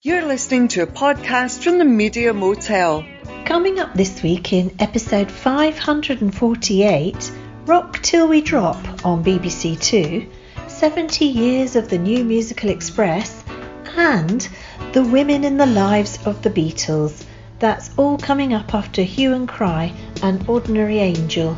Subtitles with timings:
[0.00, 3.04] You're listening to a podcast from the Media Motel.
[3.44, 7.32] Coming up this week in episode 548,
[7.66, 10.30] Rock Till We Drop on BBC Two,
[10.68, 13.42] 70 years of the New Musical Express,
[13.96, 14.48] and
[14.92, 17.24] The Women in the Lives of the Beatles.
[17.58, 19.92] That's all coming up after Hue and Cry
[20.22, 21.56] and Ordinary Angel.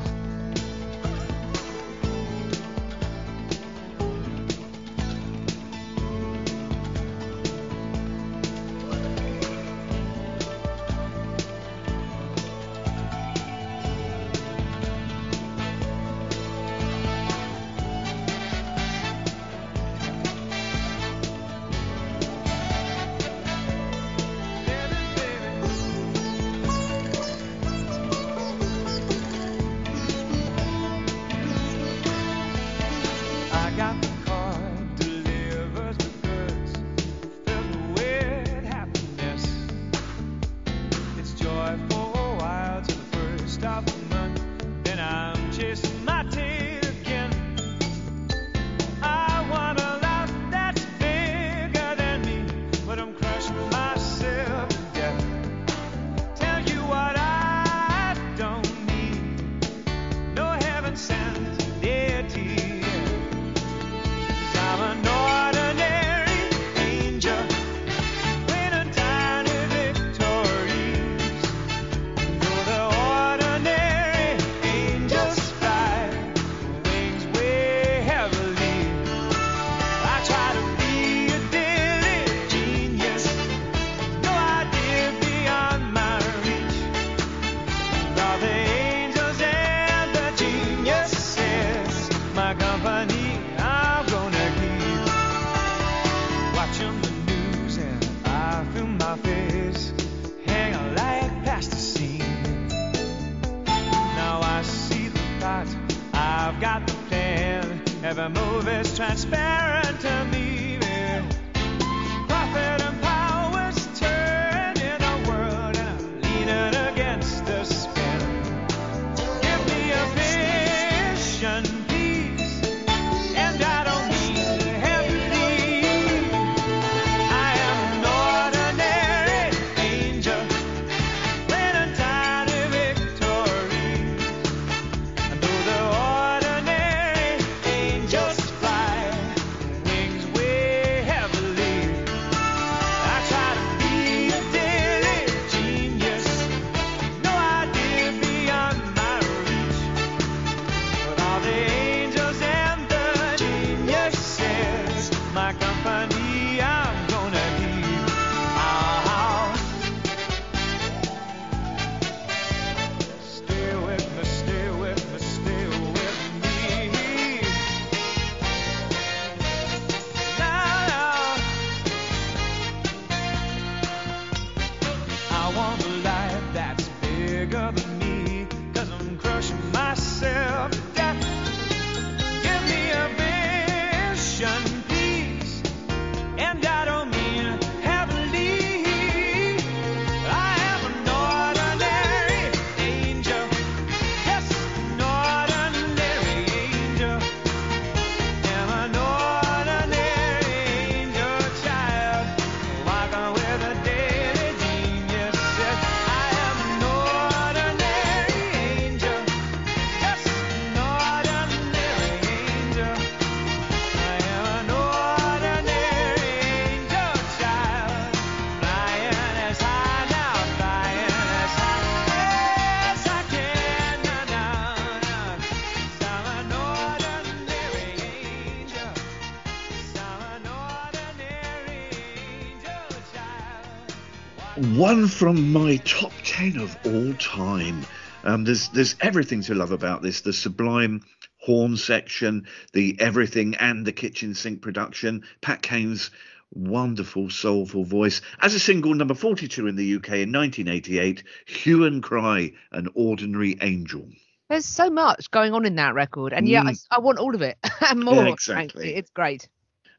[234.90, 237.86] one from my top 10 of all time.
[238.24, 240.22] Um, there's there's everything to love about this.
[240.22, 241.02] The sublime
[241.38, 245.22] horn section, the everything, and the kitchen sink production.
[245.42, 246.10] Pat Kane's
[246.52, 248.20] wonderful, soulful voice.
[248.40, 253.58] As a single, number 42 in the UK in 1988, Hue and Cry, An Ordinary
[253.60, 254.08] Angel.
[254.48, 256.76] There's so much going on in that record, and yeah, mm.
[256.90, 257.58] I, I, want all of it
[257.88, 258.14] and more.
[258.16, 258.54] Yeah, exactly.
[258.54, 258.96] Frankly.
[258.96, 259.48] It's great.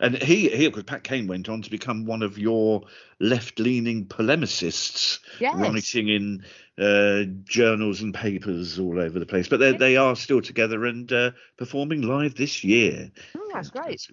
[0.01, 2.81] And he, he, because Pat Kane went on to become one of your
[3.19, 5.56] left-leaning polemicists, Yes.
[5.56, 6.44] writing in
[6.83, 9.48] uh, journals and papers all over the place.
[9.48, 13.12] But they, they are still together and uh, performing live this year.
[13.38, 14.07] Oh, that's great.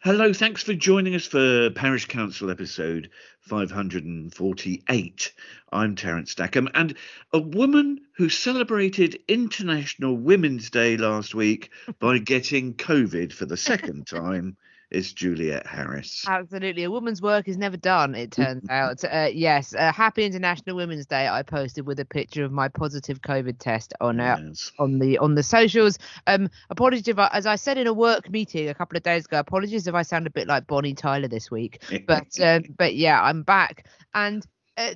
[0.00, 3.08] Hello, thanks for joining us for Parish Counsel episode
[3.40, 5.32] 548.
[5.72, 6.94] I'm Terence Stackham, and
[7.32, 14.06] a woman who celebrated International Women's Day last week by getting COVID for the second
[14.06, 14.58] time
[14.92, 16.24] is Juliet Harris.
[16.28, 16.84] Absolutely.
[16.84, 19.02] A woman's work is never done, it turns out.
[19.04, 19.74] Uh, yes.
[19.74, 21.26] Uh, happy International Women's Day.
[21.28, 24.70] I posted with a picture of my positive COVID test on uh, Yes.
[24.78, 25.98] on the on the socials.
[26.26, 29.24] Um, apologies if I, as I said in a work meeting a couple of days
[29.24, 29.38] ago.
[29.38, 33.20] Apologies if I sound a bit like Bonnie Tyler this week, but um, but yeah,
[33.22, 34.46] I'm back and
[34.76, 34.94] uh,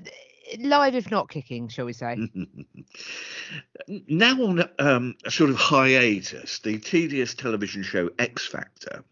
[0.59, 2.17] live if not kicking, shall we say?
[4.09, 9.05] now on um, a sort of hiatus, the tedious television show X Factor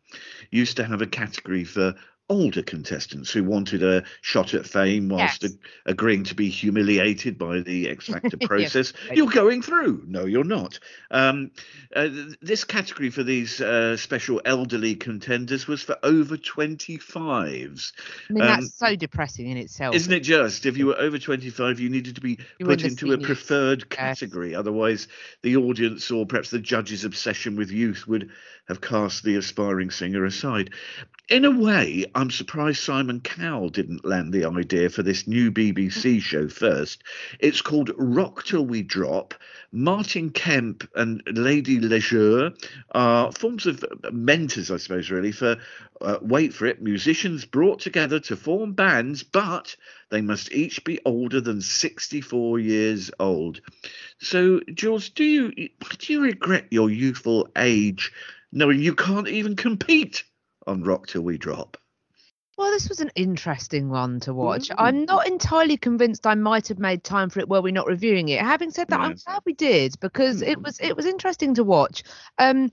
[0.51, 1.95] used to have a category for
[2.35, 5.53] older contestants who wanted a shot at fame whilst Yes.
[5.53, 8.93] ag- agreeing to be humiliated by the X Factor process.
[9.09, 9.17] right.
[9.17, 10.03] You're going through.
[10.07, 10.79] No, you're not.
[11.11, 11.53] Um,
[11.95, 17.93] uh, th- this category for these uh, special elderly contenders was for over 25s.
[18.29, 19.95] I mean, Um, that's so depressing in itself.
[19.95, 20.67] Isn't it just?
[20.67, 23.97] If you were over 25, you needed to be You put into a preferred Yes.
[24.19, 24.55] category.
[24.55, 25.09] Otherwise,
[25.43, 28.31] the audience or perhaps the judge's obsession with youth would
[28.69, 30.71] have cast the aspiring singer aside.
[31.31, 36.21] In a way, I'm surprised Simon Cowell didn't land the idea for this new BBC
[36.21, 37.03] show first.
[37.39, 39.33] It's called Rock Till We Drop.
[39.73, 42.55] Martin Kemp and Lady Leshurr
[42.91, 43.83] are forms of
[44.13, 45.57] mentors, I suppose, really, for,
[46.03, 49.77] uh, wait for it, musicians brought together to form bands, but
[50.11, 53.63] they must each be older than 64 years old.
[54.19, 58.13] So, Jules, do you do you regret your youthful age,
[58.53, 60.23] knowing you can't even compete
[60.67, 61.77] on Rock Till We Drop?
[62.57, 64.69] Well, this was an interesting one to watch.
[64.69, 64.75] Mm.
[64.79, 68.29] I'm not entirely convinced I might have made time for it were we not reviewing
[68.29, 68.41] it.
[68.41, 70.65] Having said that, I'm glad we did because it Mm.
[70.65, 72.05] was it was interesting to watch.
[72.39, 72.71] Um,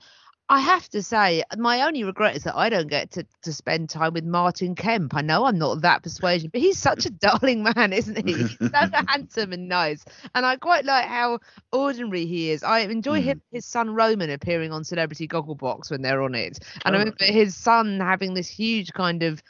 [0.51, 3.89] I have to say, my only regret is that I don't get to, to spend
[3.89, 5.15] time with Martin Kemp.
[5.15, 8.33] I know I'm not that persuasive, but he's such a darling man, isn't he?
[8.33, 8.67] He's so
[9.07, 10.03] handsome and nice,
[10.35, 11.39] and I quite like how
[11.71, 12.63] ordinary he is.
[12.63, 13.23] I enjoy mm.
[13.23, 16.99] him, his son Roman appearing on Celebrity Gogglebox when they're on it, and I Oh,
[16.99, 19.41] remember his son having this huge kind of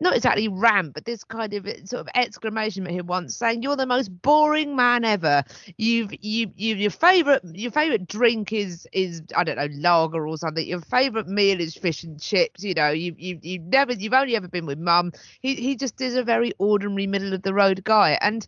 [0.00, 3.62] not exactly rant, but this kind of uh, sort of exclamation at him once, saying,
[3.62, 5.44] "You're the most boring man ever.
[5.76, 10.36] You've you you your favorite your favorite drink is is I don't know lager or
[10.36, 10.66] something.
[10.66, 12.64] Your favorite meal is fish and chips.
[12.64, 15.12] You know you you you've never you've only ever been with mum.
[15.40, 18.46] He he just is a very ordinary middle of the road guy and."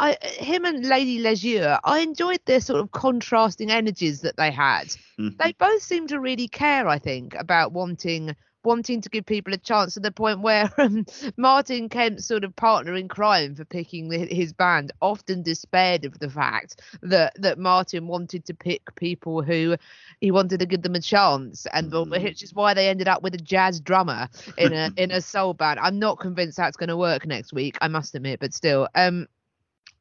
[0.00, 4.94] I, him and Lady Leshurr, I enjoyed their sort of contrasting energies that they had
[5.18, 9.58] they both seem to really care i think about wanting wanting to give people a
[9.58, 11.04] chance to the point where um,
[11.36, 16.18] martin kemp's sort of partner in crime for picking the, his band often despaired of
[16.18, 19.76] the fact that that martin wanted to pick people who
[20.20, 22.22] he wanted to give them a chance and Mm.
[22.22, 25.54] which is why they ended up with a jazz drummer in a in a soul
[25.54, 28.88] band i'm not convinced that's going to work next week i must admit but still
[28.94, 29.26] um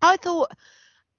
[0.02, 0.52] i thought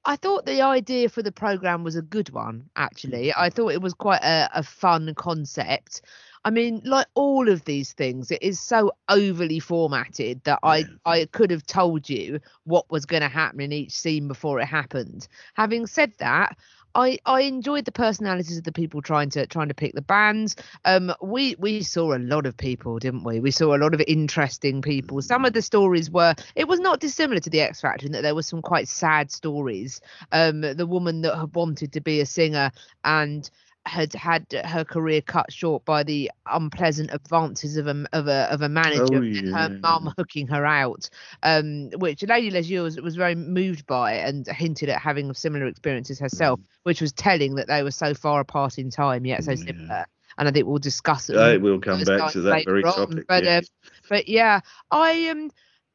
[0.05, 2.71] I thought the idea for the program was a good one.
[2.77, 6.01] Actually, I thought it was quite a, a fun concept.
[6.49, 11.27] I mean, like all of these things, it is so overly formatted that I I
[11.27, 15.29] could have told you what was going to happen in each scene before it happened.
[15.55, 16.57] Having said that.
[16.95, 20.57] I, I enjoyed the personalities of the people trying to trying to pick the bands.
[20.87, 23.41] Um, we we saw a lot of people, didn't we?
[23.41, 25.21] We saw a lot of interesting people.
[25.21, 28.23] Some of the stories were it was not dissimilar to the X Factor in that
[28.23, 30.01] there were some quite sad stories.
[30.33, 32.73] Um, the woman that had wanted to be a singer
[33.05, 33.49] and
[33.87, 38.61] had had her career cut short by the unpleasant advances of a of a of
[38.63, 39.79] a manager Oh, and her yeah.
[39.83, 41.09] mum hooking her out,
[41.43, 46.19] um, which Lady Leshurr was, was very moved by and hinted at having similar experiences
[46.19, 49.59] herself, which was telling that they were so far apart in time yet so Mm.
[49.59, 49.65] Yeah.
[49.65, 50.07] similar.
[50.37, 51.37] And I think we'll discuss it.
[51.37, 53.25] More will come back to that very on, topic.
[53.27, 53.69] But yes.
[53.85, 55.51] um, but yeah, I um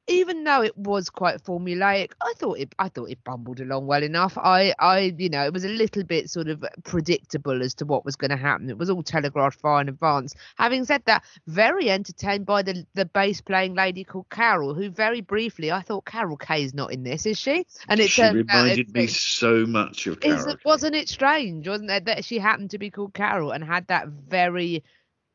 [0.08, 4.04] even though it was quite formulaic, I thought it I thought it bumbled along well
[4.04, 4.38] enough.
[4.38, 8.06] I I you know it was a little bit sort of predictable as to what
[8.06, 8.70] was going to happen.
[8.70, 10.36] It was all telegraphed far in advance.
[10.58, 15.22] Having said that, very entertained by the the bass playing lady called Carol, who very
[15.22, 17.66] briefly I thought Carol Kaye's not in this, is she?
[17.88, 20.50] And it she reminded me so much of Carol.
[20.50, 23.88] it, wasn't it strange, wasn't it, that she happened to be called Carol and had
[23.88, 24.84] that very,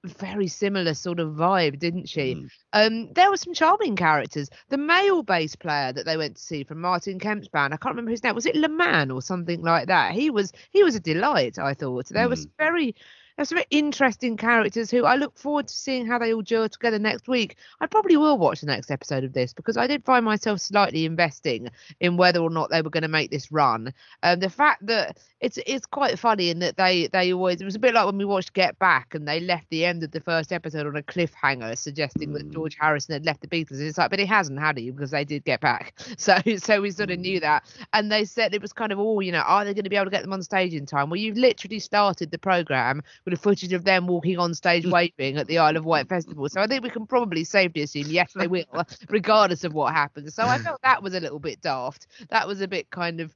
[0.05, 2.35] very similar sort of vibe, didn't she?
[2.35, 2.49] Mm.
[2.73, 4.49] Um, there were some charming characters.
[4.69, 7.93] The male bass player that they went to see from Martin Kemp's band, I can't
[7.95, 8.35] remember his name.
[8.35, 10.12] Was it Le Man or something like that?
[10.12, 11.59] He was he was a delight.
[11.59, 12.50] I thought there was Mm.
[12.59, 12.95] very
[13.38, 16.99] There's some interesting characters who I look forward to seeing how they all gel together
[16.99, 17.54] next week.
[17.80, 21.04] I probably will watch the next episode of this because I did find myself slightly
[21.04, 23.95] investing in whether or not they were going to make this run.
[24.25, 27.76] Um, the fact that it's it's quite funny in that they they always it was
[27.76, 30.21] a bit like when we watched Get Back and they left the end of the
[30.21, 33.78] first episode on a cliffhanger, suggesting that George Harrison had left the Beatles.
[33.80, 34.90] It's like, but he hasn't, had he?
[34.90, 35.95] Because they did get back.
[36.18, 37.64] So so we sort of knew that.
[37.92, 39.95] And they said it was kind of all, you know, are they going to be
[39.95, 41.11] able to get them on stage in time?
[41.11, 45.47] Well, you've literally started the program with footage of them walking on stage waving at
[45.47, 46.49] the Isle of Wight festival.
[46.49, 48.64] So I think we can probably safely assume yes, they will,
[49.08, 50.35] regardless of what happens.
[50.35, 52.06] So I felt that was a little bit daft.
[52.30, 53.35] That was a bit kind of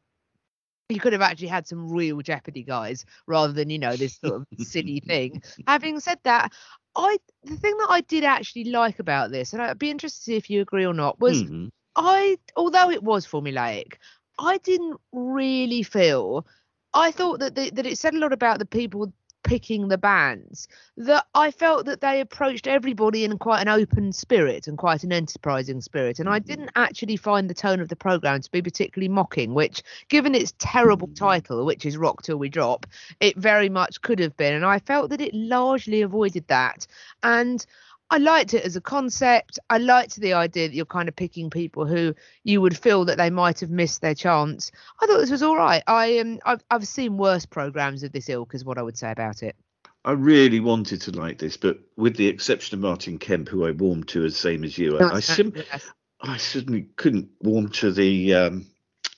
[0.88, 4.36] you could have actually had some real Jeopardy guys rather than you know this sort
[4.42, 5.42] of silly thing.
[5.66, 6.52] Having said that,
[6.96, 10.24] I the thing that I did actually like about this, and I'd be interested to
[10.24, 11.70] see if you agree or not, was Mhm.
[11.96, 13.94] I although it was formulaic,
[14.38, 16.46] I didn't really feel.
[16.94, 20.68] I thought that the, that it said a lot about the people picking the bands
[20.96, 25.12] that I felt that they approached everybody in quite an open spirit and quite an
[25.12, 26.18] enterprising spirit.
[26.18, 26.44] And I mm.
[26.44, 30.54] didn't actually find the tone of the program to be particularly mocking which given its
[30.58, 31.16] terrible mm.
[31.16, 32.86] title which is rock till we drop
[33.20, 34.54] it very much could have been.
[34.54, 36.86] And I felt that it largely avoided that.
[37.22, 37.64] And
[38.12, 39.58] I liked it as a concept.
[39.70, 42.14] I liked the idea that you're kind of picking people who
[42.44, 44.70] you would feel that they might have missed their chance.
[45.00, 45.82] I thought this was all right.
[45.86, 49.10] I um, I've I've seen worse programs of this ilk, is what I would say
[49.10, 49.56] about it.
[50.04, 53.70] I really wanted to like this, but with the exception of Martin Kemp, who I
[53.70, 55.90] warmed to as same as you, I, I, sim- Yes.
[56.20, 58.66] I certainly couldn't warm to the um,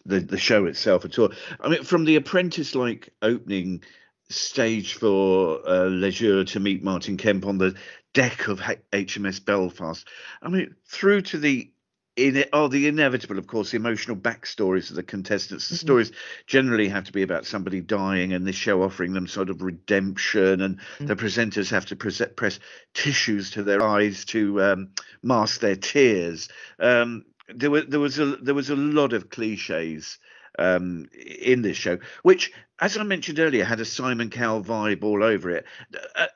[0.06, 1.32] the the show itself at all.
[1.58, 3.82] I mean, from the apprentice-like opening
[4.28, 7.74] stage for uh, Leshurr to meet Martin Kemp on the
[8.14, 10.08] deck of HMS Belfast.
[10.40, 11.70] I mean, through to the
[12.16, 15.68] in it, oh the inevitable, of course, the emotional backstories of the contestants.
[15.68, 16.12] The stories
[16.46, 20.60] generally have to be about somebody dying, and this show offering them sort of redemption,
[20.60, 22.60] and the presenters have to prese- press
[22.94, 24.90] tissues to their eyes to um,
[25.22, 26.48] mask their tears.
[26.78, 30.18] Um, there was there was a there was a lot of cliches
[30.58, 35.22] um, in this show, which, as I mentioned earlier, had a Simon Cowell vibe all
[35.22, 35.64] over it.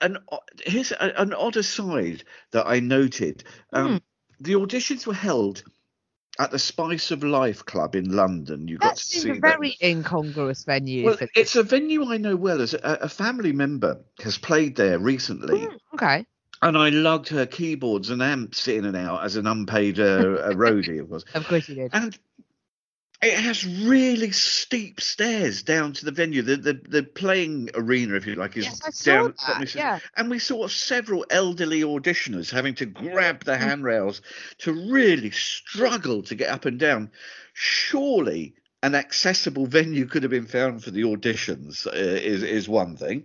[0.00, 0.18] An
[0.64, 4.00] here's an odd aside that I noted: um,
[4.40, 5.62] the auditions were held
[6.40, 8.68] at the Spice of Life Club in London.
[8.68, 11.06] You got to see a very incongruous venue.
[11.06, 12.62] Well, it's a venue I know well.
[12.62, 16.26] As a, a family member has played there recently, Mm, okay.
[16.62, 20.54] and I lugged her keyboards and amps in and out as an unpaid uh, a
[20.54, 21.24] roadie, of course.
[21.34, 21.90] Of course you did.
[21.92, 22.16] And
[23.20, 26.42] it has really steep stairs down to the venue.
[26.42, 29.34] The the, the playing arena, if you like, is Yes, I saw down.
[29.46, 29.98] that, yeah.
[30.16, 33.44] And we saw several elderly auditioners having to grab Mm.
[33.44, 34.22] the handrails
[34.58, 37.10] to really struggle to get up and down.
[37.54, 41.86] Surely an accessible venue could have been found for the auditions.
[41.86, 43.24] Uh, is is one thing.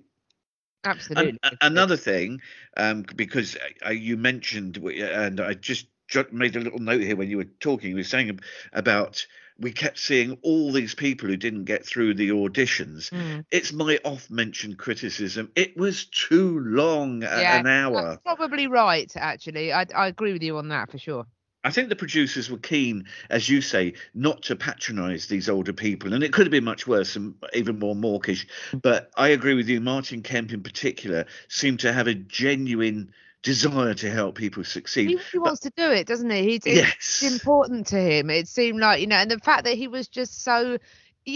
[0.83, 1.39] Absolutely.
[1.43, 2.41] An- a- another thing,
[2.75, 5.85] um, because uh, you mentioned, and I just
[6.31, 8.39] made a little note here when you were talking, you were saying
[8.73, 9.25] about
[9.59, 13.09] we kept seeing all these people who didn't get through the auditions.
[13.09, 13.45] Mm.
[13.51, 15.51] It's my oft-mentioned criticism.
[15.55, 18.19] It was too long yeah, an hour.
[18.23, 19.71] Probably right, actually.
[19.71, 21.25] I, I agree with you on that for sure.
[21.65, 26.13] I think the producers were keen, as you say, not to patronise these older people,
[26.13, 28.45] and it could have been much worse and even more mawkish.
[28.73, 29.79] But I agree with you.
[29.79, 35.09] Martin Kemp, in particular, seemed to have a genuine desire to help people succeed.
[35.09, 36.43] He really wants to do it, doesn't he?
[36.43, 37.31] He's, it's Yes.
[37.31, 38.29] important to him.
[38.29, 40.79] It seemed like, you know, and the fact that he was just so.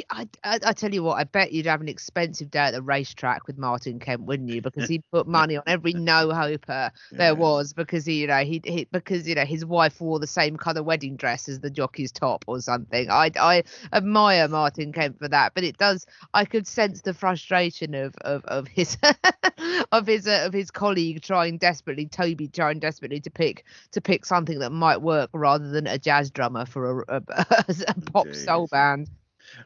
[0.10, 2.82] I, I, I tell you what, I bet you'd have an expensive day at the
[2.82, 4.62] racetrack with Martin Kemp, wouldn't you?
[4.62, 8.62] Because he put money on every no hoper there was because he, you know, he,
[8.66, 12.12] he because you know his wife wore the same colour wedding dress as the jockey's
[12.12, 13.10] top or something.
[13.10, 13.64] I, I
[13.94, 16.06] admire Martin Kemp for that, but it does.
[16.34, 18.98] I could sense the frustration of of, of his
[19.94, 24.26] of his uh, of his colleague trying desperately, Toby trying desperately to pick to pick
[24.26, 27.24] something that might work rather than a jazz drummer for a, a,
[27.88, 29.10] a pop soul band.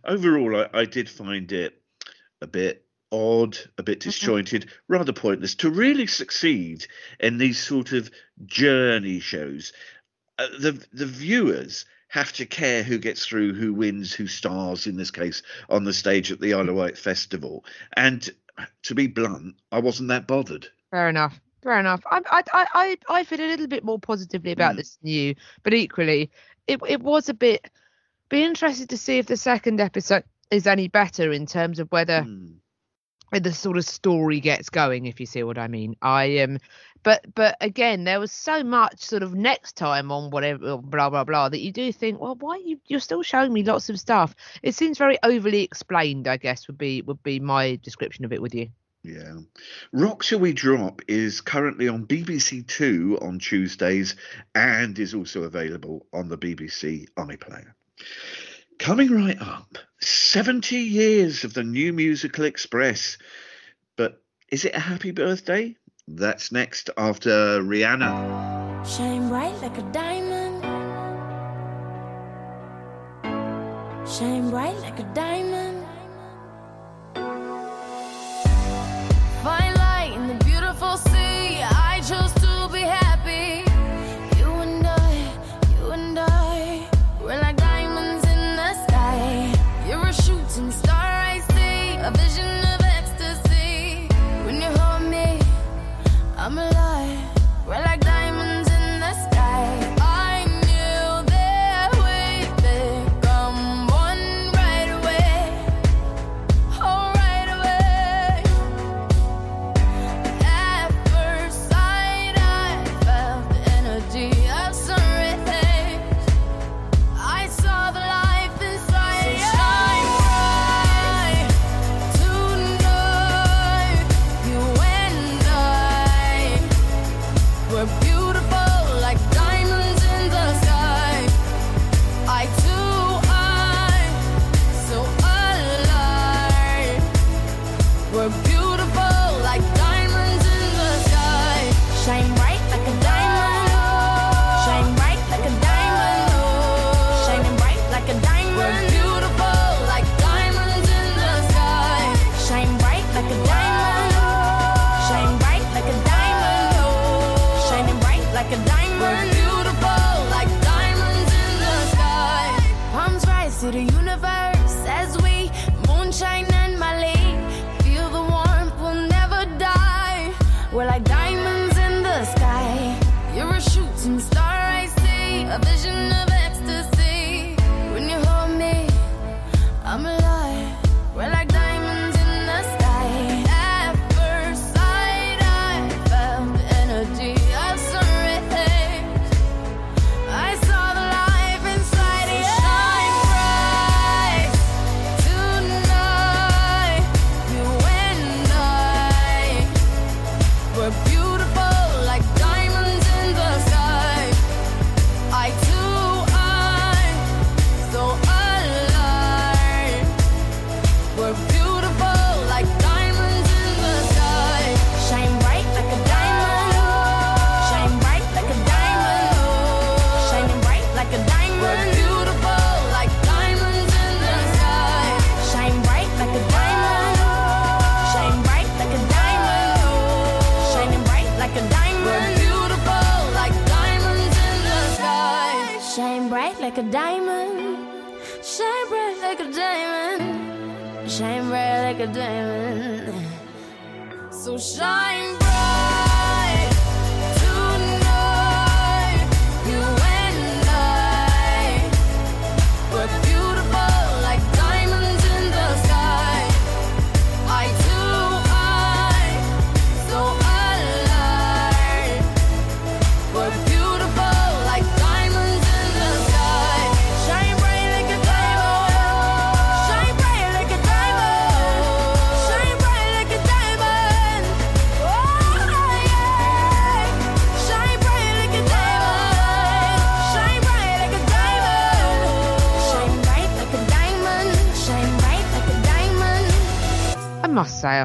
[0.03, 1.81] Overall, I, I did find it
[2.41, 5.55] a bit odd, a bit disjointed, rather pointless.
[5.55, 6.87] To really succeed
[7.19, 8.09] in these sort of
[8.45, 9.73] journey shows,
[10.39, 14.87] uh, the the viewers have to care who gets through, who wins, who stars.
[14.87, 17.63] In this case, on the stage at the Isle of Wight festival.
[17.95, 18.29] And
[18.83, 20.67] to be blunt, I wasn't that bothered.
[20.91, 21.39] Fair enough.
[21.63, 22.01] Fair enough.
[22.09, 24.77] I I I I, feel a little bit more positively about Mm.
[24.77, 26.31] this new, but equally,
[26.67, 27.69] it it was a bit.
[28.31, 32.23] Be interested to see if the second episode is any better in terms of whether
[32.23, 32.53] Hmm.
[33.31, 36.57] the sort of story gets going if you see what i mean i um
[37.01, 41.23] but but again there was so much sort of next time on whatever blah blah
[41.23, 44.35] blah that you do think well why you you're still showing me lots of stuff
[44.61, 48.41] it seems very overly explained i guess would be would be my description of it
[48.41, 48.67] with you
[49.03, 49.35] Yeah.
[49.93, 54.15] Rock Till We Drop is currently on BBC Two on Tuesdays
[54.53, 57.73] and is also available on the BBC iPlayer.
[58.79, 63.17] Coming right up, 70 years of the new musical express.
[63.95, 65.75] But is it a happy birthday?
[66.07, 68.85] That's next after Rihanna.
[68.85, 70.63] Shine bright like a diamond.
[74.09, 75.50] Shine bright like a diamond.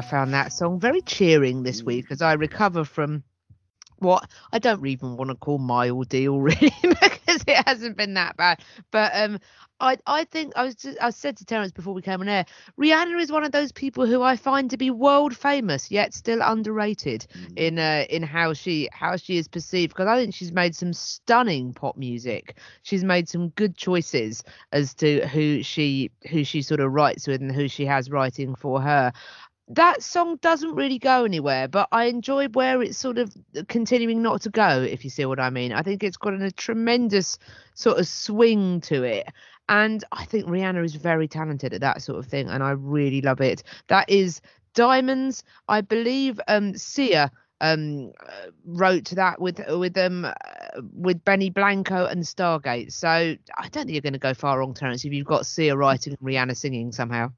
[0.09, 3.23] Found that song very cheering this week as I recover from
[3.99, 8.37] what I don't even want to call my ordeal, really, because it hasn't been that
[8.37, 8.61] bad.
[8.91, 9.39] But um,
[9.79, 12.45] I I think I was just, I said to Terence before we came on air,
[12.79, 16.41] Rihanna is one of those people who I find to be world famous yet still
[16.41, 20.75] underrated in uh, in how she how she is perceived because I think she's made
[20.75, 22.57] some stunning pop music.
[22.83, 27.41] She's made some good choices as to who she who she sort of writes with
[27.41, 29.11] and who she has writing for her
[29.69, 33.35] that song doesn't really go anywhere, but I enjoy where it's sort of
[33.67, 35.73] continuing not to go, if you see what I mean.
[35.73, 37.37] I think it's got a tremendous
[37.73, 39.27] sort of swing to it.
[39.67, 43.21] And I think Rihanna is very talented at that sort of thing, and I really
[43.21, 43.63] love it.
[43.87, 44.41] That is
[44.73, 45.43] Diamonds.
[45.67, 50.33] I believe um Sia um uh, wrote that with with um uh,
[50.93, 52.93] with Benny Blanco and Stargate.
[52.93, 55.75] So I don't think you're going to go far wrong, Terence, if you've got Sia
[55.75, 57.31] writing and Rihanna singing somehow.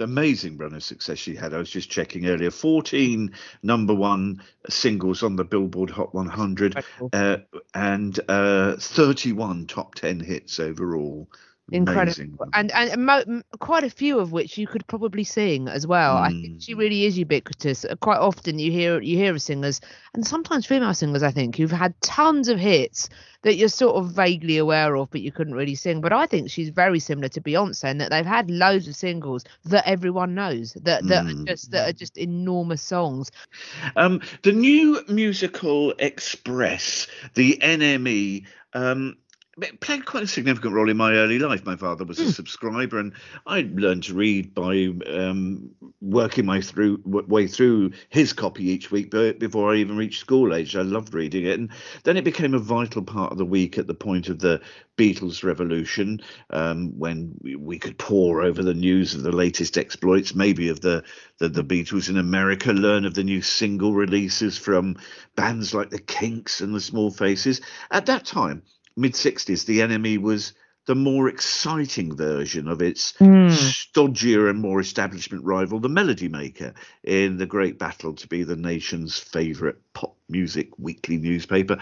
[0.00, 1.54] Amazing run of success she had.
[1.54, 3.32] I was just checking earlier 14
[3.62, 7.38] number one singles on the Billboard Hot 100 uh,
[7.74, 11.28] and uh, 31 top 10 hits overall.
[11.72, 12.38] Amazing.
[12.38, 16.16] incredible and and mo- quite a few of which you could probably sing as well
[16.16, 16.78] i think she Mm.
[16.78, 19.80] really is ubiquitous Uh, quite often you hear you hear of singers
[20.14, 23.08] and sometimes female singers i think who've had tons of hits
[23.42, 26.50] that you're sort of vaguely aware of but you couldn't really sing but i think
[26.50, 30.72] she's very similar to beyonce in that they've had loads of singles that everyone knows
[30.82, 31.46] that that are Mm.
[31.46, 33.30] just that are just enormous songs
[33.96, 39.16] Um, the new musical Express, the NME, um,
[39.80, 41.64] played quite a significant role in my early life.
[41.64, 43.12] My father was a subscriber, and
[43.46, 49.10] I learned to read by um, working my through way through his copy each week
[49.10, 50.76] be- before I even reached school age.
[50.76, 51.70] I loved reading it, and
[52.04, 54.60] then it became a vital part of the week at the point of the
[54.98, 60.34] Beatles revolution, um, when we, we could pore over the news of the latest exploits,
[60.34, 61.04] maybe of the,
[61.38, 64.96] the the Beatles in America, learn of the new single releases from
[65.36, 67.60] bands like the Kinks and the Small Faces.
[67.92, 68.62] At that time,
[68.98, 70.52] mid '60s, the NME was
[70.86, 73.48] the more exciting version of its hmm.
[73.48, 76.72] stodgier and more establishment rival, the Melody Maker,
[77.04, 81.78] in the great battle to be the nation's favourite pop music weekly newspaper.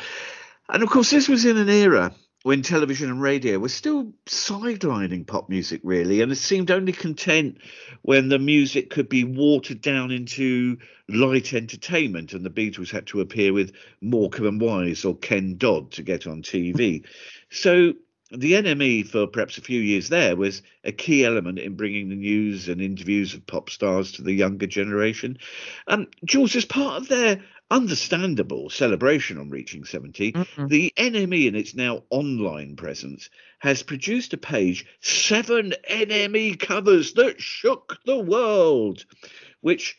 [0.68, 2.12] And of course, this was in an era
[2.46, 7.58] when television and radio were still sidelining pop music, really, and it seemed only content
[8.02, 10.78] when the music could be watered down into
[11.08, 15.90] light entertainment, and the Beatles had to appear with Morecambe and Wise or Ken Dodd
[15.90, 17.04] to get on TV.
[17.50, 17.94] So
[18.30, 22.16] the NME for perhaps a few years there was a key element in bringing the
[22.16, 25.38] news and interviews of pop stars to the younger generation.
[25.86, 30.32] Um, Jules, as part of their understandable celebration on reaching 70,
[30.68, 37.40] the NME in its now online presence has produced a page, seven NME covers that
[37.40, 39.04] shook the world,
[39.60, 39.96] which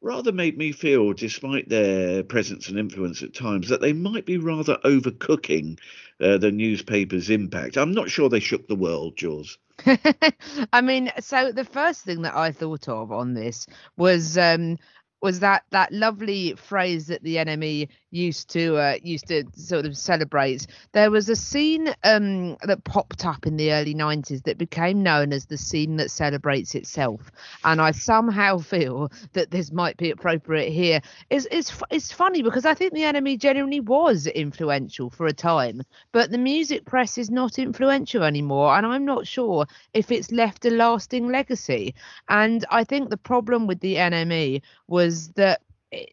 [0.00, 4.38] rather made me feel, despite their presence and influence at times, that they might be
[4.38, 5.78] rather overcooking
[6.20, 7.76] uh, the newspaper's impact.
[7.76, 9.58] I'm not sure they shook the world, Jules.
[10.72, 14.78] I mean, so the first thing that I thought of on this was um
[15.22, 19.96] was that that lovely phrase that the NME used to uh, used to sort of
[19.96, 20.66] celebrate.
[20.92, 25.32] There was a scene um that popped up in the early 90s that became known
[25.32, 27.30] as the scene that celebrates itself,
[27.64, 31.00] and I somehow feel that this might be appropriate here.
[31.30, 35.82] It's it's it's funny because I think the NME genuinely was influential for a time,
[36.12, 40.64] but the music press is not influential anymore, and I'm not sure if it's left
[40.64, 41.94] a lasting legacy.
[42.28, 46.12] And I think the problem with the NME was that it,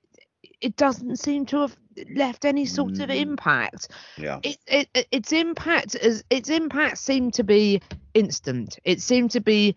[0.62, 1.78] it doesn't seem to have
[2.16, 3.22] left any sort of Mm.
[3.22, 3.90] impact.
[4.18, 4.40] Yeah.
[4.44, 7.82] It, it, it- its impact as its impact seemed to be
[8.14, 8.78] instant.
[8.84, 9.76] It seemed to be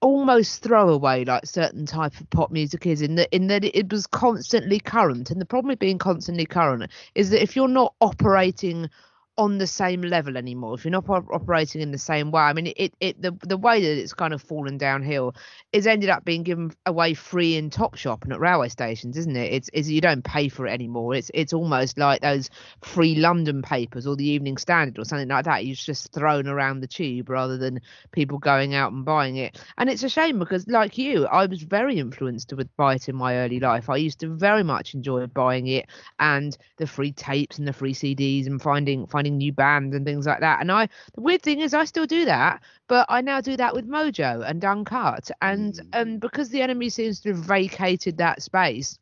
[0.00, 4.06] almost throwaway like certain type of pop music is in that in that it was
[4.06, 8.90] constantly current and the problem with being constantly current is that if you're not operating
[9.36, 10.74] on the same level anymore.
[10.74, 13.56] If you're not op- operating in the same way i mean it, it the, the
[13.56, 15.34] way that it's kind of fallen downhill
[15.72, 19.52] is ended up being given away free in Topshop and at railway stations isn't it?
[19.52, 21.14] It's, it's you don't pay for it anymore.
[21.14, 22.50] It's it's almost like those
[22.82, 25.64] free london papers or the evening standard or something like that.
[25.64, 27.80] It's just thrown around the tube rather than
[28.12, 29.60] people going out and buying it.
[29.78, 33.16] And it's a shame because like you i was very influenced with by it in
[33.16, 33.90] my early life.
[33.90, 35.86] I used to very much enjoy buying it
[36.18, 40.26] and the free tapes and the free cds and finding finding new bands and things
[40.26, 40.60] like that.
[40.60, 43.74] And i the weird thing is i still do that but i now do that
[43.74, 48.98] with mojo and uncut and um because the NME seems to have vacated that space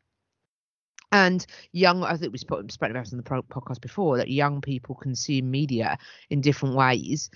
[1.11, 4.29] and young i think we spoke spoke about this on the pro- podcast before that
[4.29, 5.97] young people consume media
[6.29, 7.29] in different ways.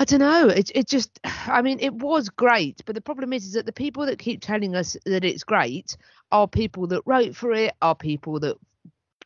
[0.00, 0.48] I don't know.
[0.48, 3.72] It it just I mean it was great, but the problem is is that the
[3.72, 5.96] people that keep telling us that it's great
[6.30, 8.56] are people that wrote for it, are people that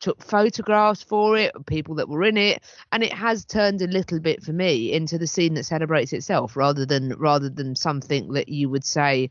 [0.03, 2.61] took photographs for it, people that were in it,
[2.91, 6.57] and it has turned a little bit for me into the scene that celebrates itself
[6.57, 9.29] rather than rather than something that you would say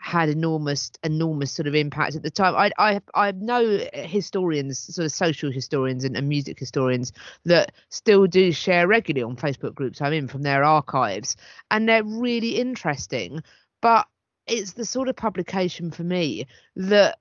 [0.00, 2.54] had enormous enormous sort of impact at the time.
[2.56, 7.12] I I I know historians, sort of social historians and, and music historians
[7.44, 11.36] that still do share regularly on Facebook groups I'm in from their archives,
[11.70, 13.44] and they're really interesting.
[13.80, 14.08] But
[14.48, 17.18] it's the sort of publication for me that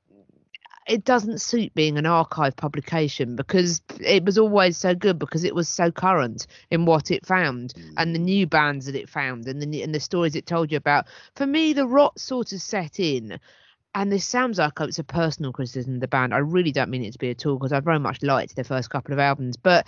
[0.87, 5.53] it doesn't suit being an archive publication because it was always so good because it
[5.53, 8.23] was so current in what it found and the mm.
[8.23, 11.05] new bands that it found and the and the stories it told you about.
[11.35, 13.39] For me, the rot sort of set in
[13.97, 16.31] and this sounds like it's a personal criticism of the band.
[16.31, 18.63] I really don't mean it to be at all because I very much liked their
[18.63, 19.87] first couple of albums, but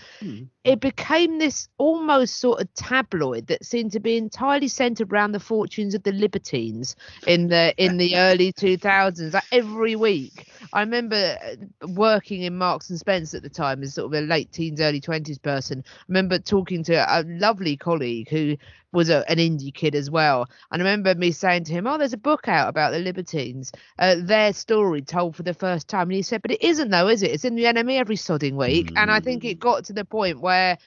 [0.63, 5.39] it became this almost sort of tabloid that seemed to be entirely centered around the
[5.39, 6.95] fortunes of the libertines
[7.27, 9.31] in the in the early 2000s.
[9.31, 13.93] Like every week, I remember uh, working in Marks and Spencer at the time as
[13.93, 15.83] sort of a late teens, early 20s person.
[15.85, 18.57] I remember talking to a lovely colleague who
[18.91, 20.49] was a, an indie kid as well.
[20.71, 23.71] And I remember me saying to him, "Oh, there's a book out about the Libertines,
[23.97, 27.07] uh, their story told for the first time." And he said, "But it isn't though,
[27.07, 27.31] is it?
[27.31, 30.41] It's in the NME every sodding week." And I think it got to the point
[30.41, 30.77] where.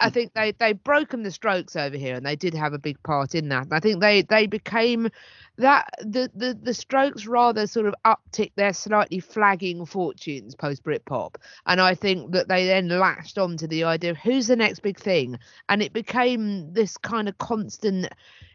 [0.00, 3.02] I think they they've broken the strokes over here, and they did have a big
[3.02, 3.68] part in that.
[3.70, 5.10] I think they they became
[5.58, 11.36] that the the the Strokes rather sort of uptick their slightly flagging fortunes post Britpop,
[11.66, 14.80] and I think that they then latched on to the idea of who's the next
[14.80, 18.08] big thing, and it became this kind of constant.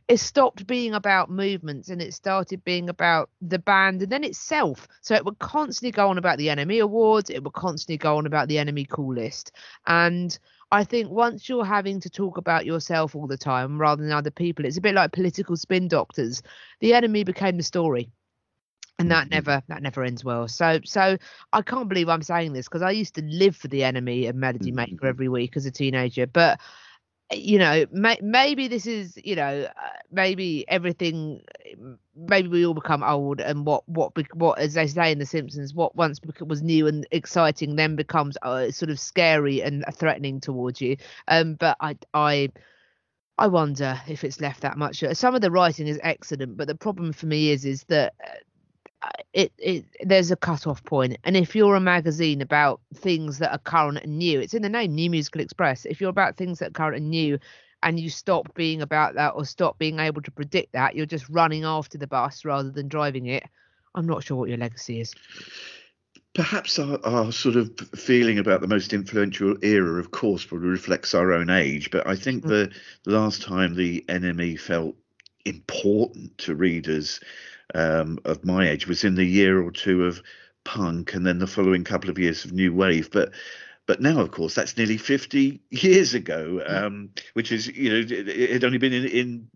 [0.07, 4.87] It stopped being about movements and it started being about the band and then itself.
[5.01, 7.31] So it would constantly go on about the NME Awards.
[7.31, 9.51] It would constantly go on about the NME Cool List,
[9.87, 10.37] and
[10.71, 14.31] I think once you're having to talk about yourself all the time rather than other
[14.31, 16.41] people, it's a bit like political spin doctors.
[16.79, 18.09] The NME became the story.
[18.97, 19.35] And that mm-hmm.
[19.35, 20.47] never that never ends well.
[20.47, 21.17] So so
[21.51, 24.35] I can't believe I'm saying this because I used to live for the NME of
[24.35, 25.07] Melody Maker mm-hmm.
[25.07, 26.27] every week as a teenager.
[26.27, 26.61] But
[27.31, 31.41] you know, may, maybe this is you know uh, maybe everything.
[32.15, 35.73] Maybe we all become old, and what what what as they say in The Simpsons,
[35.73, 40.81] what once was new and exciting then becomes uh, sort of scary and threatening towards
[40.81, 40.97] you.
[41.27, 42.51] Um, but I I.
[43.37, 45.03] I wonder if it's left that much.
[45.11, 48.29] Some of the writing is excellent, but the problem for me is is that uh,
[49.33, 51.17] it it there's a cut-off point.
[51.23, 54.69] And if you're a magazine about things that are current and new it's in the
[54.69, 55.85] name new musical express.
[55.85, 57.39] If you're about things that are current and new
[57.83, 61.29] and you stop being about that or stop being able to predict that you're just
[61.29, 63.43] running after the bus rather than driving it.
[63.93, 65.13] I'm not sure what your legacy is.
[66.33, 71.13] Perhaps our, our sort of feeling about the most influential era, of course, probably reflects
[71.13, 71.91] our own age.
[71.91, 72.49] But I think mm.
[72.49, 72.71] the
[73.05, 74.95] last time the NME felt
[75.45, 77.19] important to readers
[77.73, 80.21] um, of my age was in the year or two of
[80.63, 83.09] punk, and then the following couple of years of new wave.
[83.11, 83.31] But
[83.85, 88.27] but now, of course, that's nearly 50 years ago, um, which is, you know, it,
[88.27, 89.47] it had only been in, in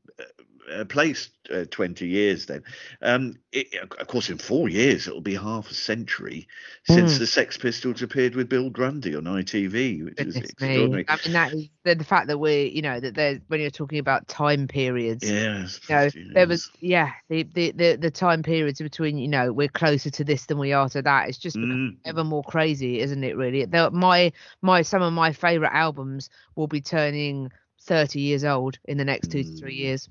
[0.85, 2.63] place uh, 20 years then.
[3.01, 3.67] Um, it,
[3.99, 6.47] of course, in four years, it'll be half a century
[6.83, 10.67] since the Sex Pistols appeared with Bill Grundy on ITV, which is Goodness me.
[10.67, 11.05] extraordinary.
[11.07, 13.69] i mean that is the, the fact that we're you know that there's when you're
[13.69, 15.79] talking about time periods Yes.
[15.87, 19.67] you know, there was yeah the, the the the time periods between you know we're
[19.67, 21.97] closer to this than we are to that it's just Mm.
[22.05, 26.67] ever more crazy isn't it really the, my my some of my favorite albums will
[26.67, 27.49] be turning
[27.81, 29.77] 30 years old in the next two to three Mm.
[29.77, 30.09] years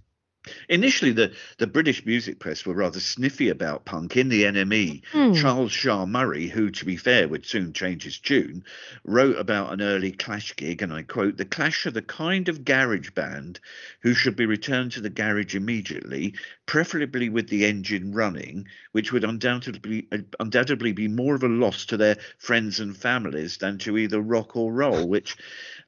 [0.69, 4.17] Initially, the, the British music press were rather sniffy about punk.
[4.17, 5.33] In the NME, Hmm.
[5.35, 8.65] Charles Shaar Murray, who, to be fair, would soon change his tune,
[9.05, 12.65] wrote about an early Clash gig, and I quote, The Clash are the kind of
[12.65, 13.61] garage band
[14.01, 16.35] who should be returned to the garage immediately,
[16.67, 20.09] preferably with the engine running, which would undoubtedly,
[20.41, 24.57] undoubtedly be more of a loss to their friends and families than to either rock
[24.57, 25.37] or roll, which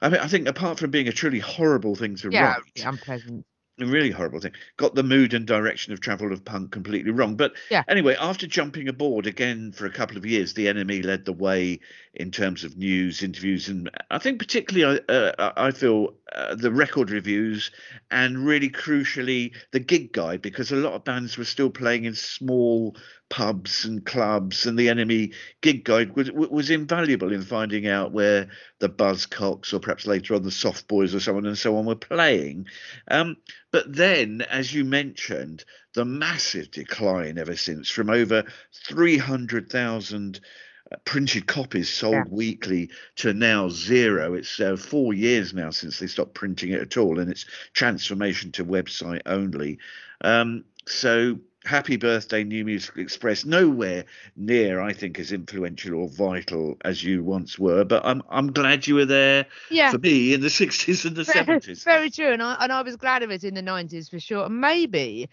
[0.01, 3.45] I, mean, I think, apart from being a truly horrible thing to yeah write, unpleasant
[3.87, 4.53] really horrible thing.
[4.77, 7.37] Got the mood and direction of travel of punk completely wrong.
[7.37, 7.85] But Yeah.
[7.89, 11.81] anyway, after jumping aboard again for a couple of years, the NME led the way
[12.15, 16.73] in terms of news, interviews, and I think particularly uh, I I feel uh, the
[16.73, 17.71] record reviews
[18.11, 22.15] and really crucially the gig guide because a lot of bands were still playing in
[22.15, 22.97] small
[23.31, 28.49] pubs and clubs, and the NME gig guide was was invaluable in finding out where
[28.81, 31.87] the Buzzcocks or perhaps later on the Soft Boys or so on and so on
[31.87, 32.67] were playing.
[33.09, 33.37] Um,
[33.71, 35.65] but then, as you mentioned,
[35.95, 38.45] the massive decline ever since from over
[38.89, 40.41] 300,000
[40.93, 42.25] uh, printed copies sold Yeah.
[42.31, 44.35] weekly to now zero.
[44.35, 48.51] It's uh, four years now since they stopped printing it at all, and its transformation
[48.53, 49.79] to website only.
[50.21, 51.39] Um, so.
[51.65, 53.45] Happy birthday, New Music Express.
[53.45, 57.85] Nowhere near, I think, as influential or vital as you once were.
[57.85, 61.23] But I'm I'm glad you were there yeah for me in the 60s and the
[61.23, 61.85] 70s.
[61.85, 64.47] Very true, and I and I was glad of it in the nineties for sure.
[64.47, 65.29] And maybe,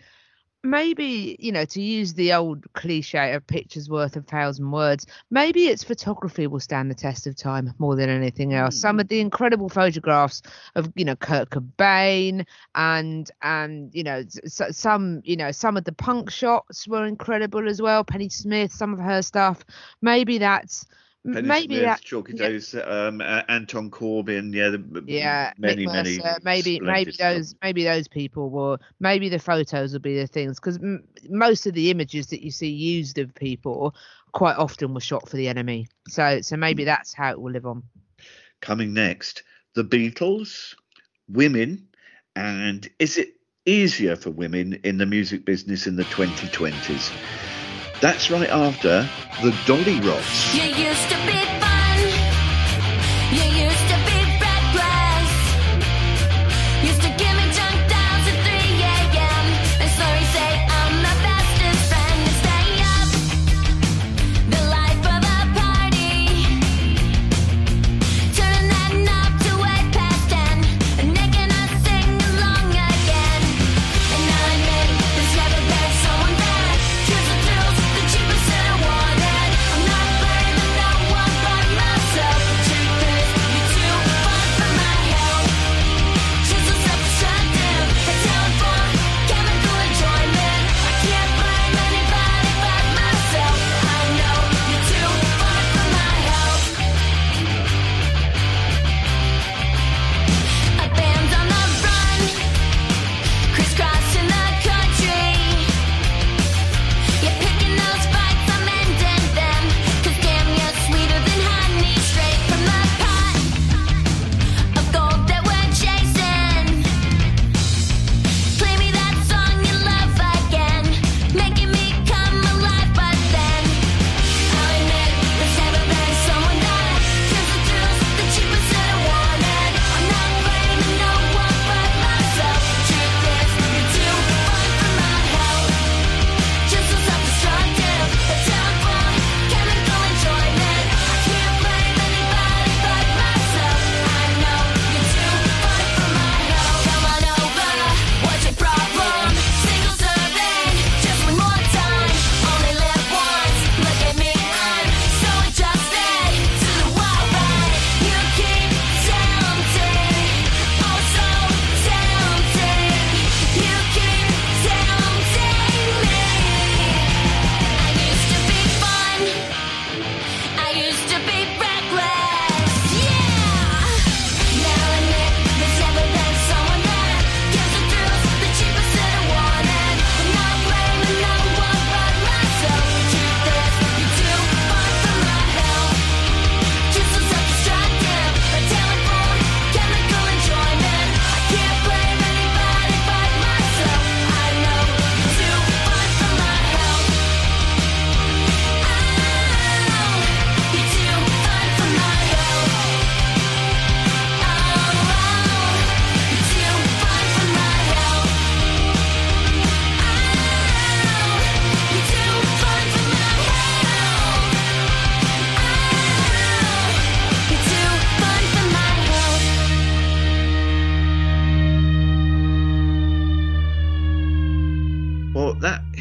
[0.70, 5.68] maybe you know, to use the old cliche of pictures worth a thousand words, maybe
[5.68, 8.80] its photography will stand the test of time more than anything else.
[8.80, 9.02] Some hmm.
[9.02, 10.42] of the incredible photographs
[10.76, 15.94] of you know Kurt Cobain and and you know some you know some of the
[15.94, 18.04] punk shots were incredible as well.
[18.04, 19.64] Pennie Smith, some of her stuff.
[20.02, 20.86] Maybe that's
[21.34, 22.48] Pennie maybe Smith, that- Chalkie yeah.
[22.50, 26.18] Days, um, uh, Anton Corbijn, yeah, the, yeah many, Mick many.
[26.44, 30.78] Maybe maybe those maybe those people will maybe the photos will be the things because
[30.78, 33.96] m- most of the images that you see used of people
[34.34, 36.88] quite often were shot for the NME so so maybe Hmm.
[36.88, 37.84] that's how it will live on
[38.62, 39.44] Coming next,
[39.76, 40.74] the Beatles,
[41.30, 41.88] women,
[42.36, 43.36] and is it
[43.66, 47.14] easier for women in the music business in the 2020s?
[48.00, 49.10] That's right after
[49.42, 51.57] the Dollyrots.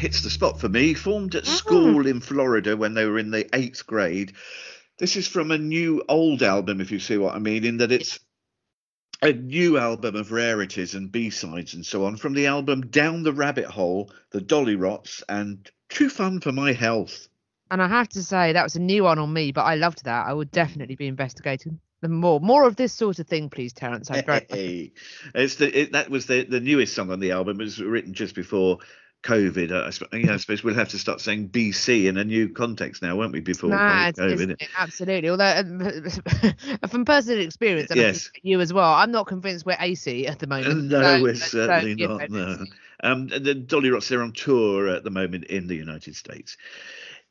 [0.07, 0.93] Hits the spot for me.
[0.93, 1.53] Formed at mm-hmm.
[1.53, 4.31] school in Florida when they were in the eighth grade.
[4.99, 7.91] This is from a new old album, if you see what I mean, in that
[7.91, 8.17] it's
[9.21, 13.33] a new album of rarities and B-sides and so on from the album Down the
[13.33, 17.27] Rabbit Hole, The Dollyrots, and Too Fun for My Health.
[17.69, 20.05] and i have to say that was a new one on me but i loved
[20.05, 23.73] that i would definitely be investigating them more more of this sort of thing please
[23.73, 24.93] terence very Hey,
[25.35, 27.59] it's the it, that was the the newest song on the album.
[27.59, 28.79] It was written just before
[29.23, 29.71] COVID.
[29.71, 33.01] I, sp- yeah, I suppose we'll have to start saying BC in a new context
[33.01, 33.39] now, won't we?
[33.39, 34.51] Before it's, COVID.
[34.51, 35.29] it's- absolutely.
[35.29, 36.09] Although, um,
[36.89, 38.31] from personal experience, and Yes.
[38.43, 40.85] you as well, I'm not convinced we're AC at the moment.
[40.85, 42.29] No, So- we're so, certainly know, not.
[42.29, 42.65] No.
[43.03, 46.57] Um, the Dollyrots they're on tour at the moment in the United States.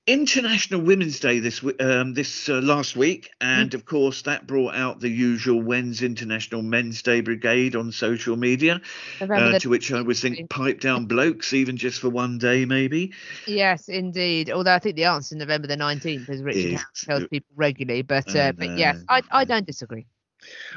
[0.06, 5.00] International Women's Day this um, this uh, last week, and of course that brought out
[5.00, 8.80] the usual When's International Men's Day Brigade on social media,
[9.20, 13.12] uh, to which I would think pipe down blokes even just for one day maybe.
[13.48, 14.50] Yes, indeed.
[14.50, 18.02] Although I think the answer is November the 19th, as Richard tells people regularly.
[18.02, 19.02] But uh, but yes.
[19.08, 20.06] I, I don't disagree.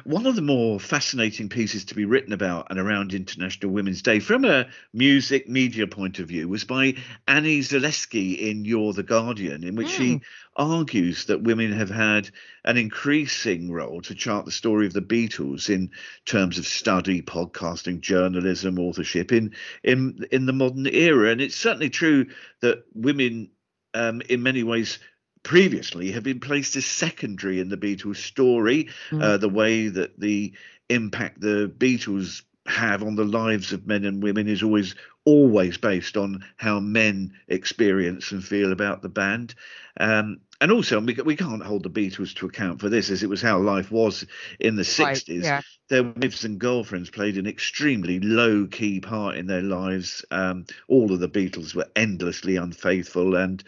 [0.03, 4.19] One of the more fascinating pieces to be written about and around International Women's Day
[4.19, 6.95] from a music media point of view was by
[7.27, 10.21] Annie Zaleski in You're the Guardian, in which she
[10.55, 12.29] argues that women have had
[12.65, 15.91] an increasing role to chart the story of the Beatles in
[16.25, 19.53] terms of study, podcasting, journalism, authorship in
[19.83, 21.29] in in the modern era.
[21.31, 22.27] And it's certainly true
[22.61, 23.49] that women
[23.93, 24.99] um, in many ways
[25.43, 29.21] previously have been placed as secondary in the Beatles story, Mm.
[29.23, 30.53] uh, the way that the
[30.89, 36.17] impact the Beatles have on the lives of men and women is always always based
[36.17, 39.53] on how men experience and feel about the band.
[39.99, 43.29] Um, and also, we, we can't hold the Beatles to account for this, as it
[43.29, 44.25] was how life was
[44.59, 45.61] in the 60s Right, yeah.
[45.89, 50.25] their wives and girlfriends played an extremely low key part in their lives.
[50.31, 53.63] Um, all of the Beatles were endlessly unfaithful, and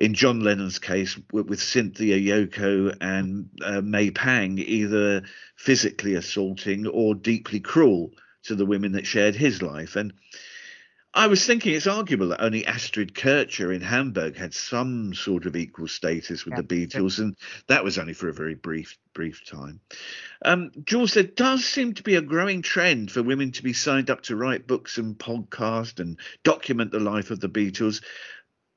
[0.00, 5.22] in John Lennon's case, with, with Cynthia Yoko and uh, May Pang, either
[5.56, 8.10] physically assaulting or deeply cruel
[8.44, 9.96] to the women that shared his life.
[9.96, 10.14] And
[11.12, 15.56] I was thinking it's arguable that only Astrid Kirchherr in Hamburg had some sort of
[15.56, 17.36] equal status with Yeah, the Beatles, and
[17.66, 19.80] that was only for a very brief brief time.
[20.44, 24.08] Um, Jules, there does seem to be a growing trend for women to be signed
[24.08, 28.02] up to write books and podcast and document the life of the Beatles.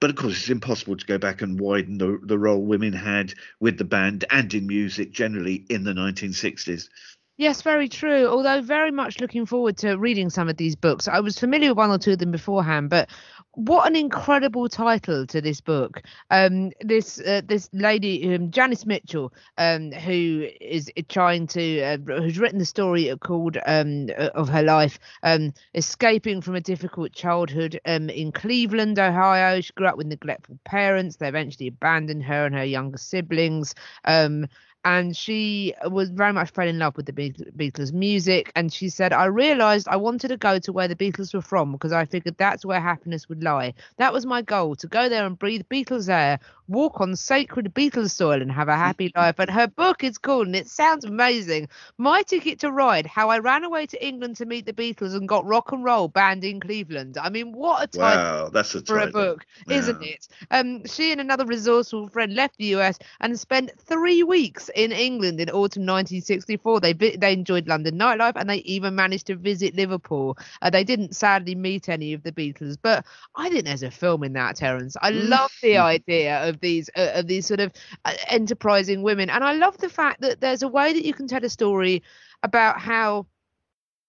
[0.04, 3.36] But of course, it's impossible to go back and widen the, the role women had
[3.62, 6.90] with the band and in music generally in the 1960s.
[7.38, 8.28] Yes, very true.
[8.28, 11.08] Although very much looking forward to reading some of these books.
[11.08, 13.10] I was familiar with one or two of them beforehand, but
[13.56, 16.02] what an incredible title to this book.
[16.32, 22.40] Um, this uh, this lady, um, Janice Mitchell, um, who is trying to, uh, who's
[22.40, 27.80] written the story called um, uh, of her life, um, escaping from a difficult childhood
[27.86, 29.62] um, in Cleveland, Ohio.
[29.62, 31.18] She grew up with neglectful parents.
[31.18, 33.76] They eventually abandoned her and her younger siblings.
[34.06, 34.48] Um,
[34.86, 38.52] and she was very much fell in love with the Beatles music.
[38.56, 41.72] And she said, I realized I wanted to go to where the Beatles were from
[41.72, 43.74] because I figured that's where happiness would lie.
[43.98, 48.12] That was my goal to go there and breathe Beatles air, walk on sacred Beatles
[48.12, 49.40] soil, and have a happy life.
[49.40, 53.40] And her book is called, and it sounds amazing My Ticket to Ride How I
[53.40, 56.60] Ran Away to England to Meet the Beatles and Got Rock and Roll Banned in
[56.60, 57.18] Cleveland.
[57.18, 59.08] I mean, what a title Wow, that's a for a title.
[59.08, 60.28] book, isn't it?
[60.52, 65.40] Um, she and another resourceful friend left the US and spent three weeks in England
[65.40, 66.80] in autumn 1964.
[66.82, 70.38] They they enjoyed London nightlife and they even managed to visit Liverpool.
[70.62, 73.06] Uh, they didn't sadly meet any of the Beatles, but
[73.36, 74.96] I think there's a film in that, Terence.
[75.02, 77.72] I love the idea of these uh, of these sort of
[78.06, 81.28] uh, enterprising women, and I love the fact that there's a way that you can
[81.28, 82.02] tell a story
[82.42, 83.28] about how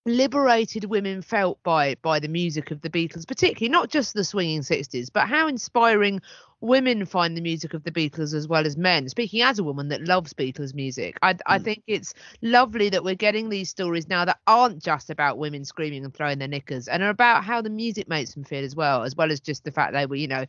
[0.06, 4.60] liberated women felt by by the music of the Beatles, particularly not just the swinging
[4.60, 6.20] 60s, but how inspiring
[6.60, 9.08] women find the music of the Beatles as well as men.
[9.08, 13.14] Speaking as a woman that loves Beatles music, I I think it's lovely that we're
[13.14, 17.02] getting these stories now that aren't just about women screaming and throwing their knickers and
[17.02, 19.72] are about how the music makes them feel as well, as well as just the
[19.72, 20.44] fact they were, you know,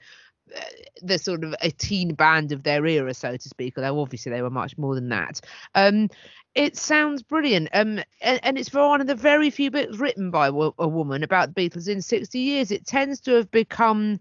[1.02, 4.42] the sort of a teen band of their era, so to speak, although obviously they
[4.42, 5.42] were much more than that.
[5.74, 6.10] Um,
[6.54, 7.70] it sounds brilliant.
[7.74, 10.88] Um, and, and it's for one of the very few books written by wo- a
[10.88, 12.72] woman about the Beatles in 60 years.
[12.72, 14.20] It tends to have become.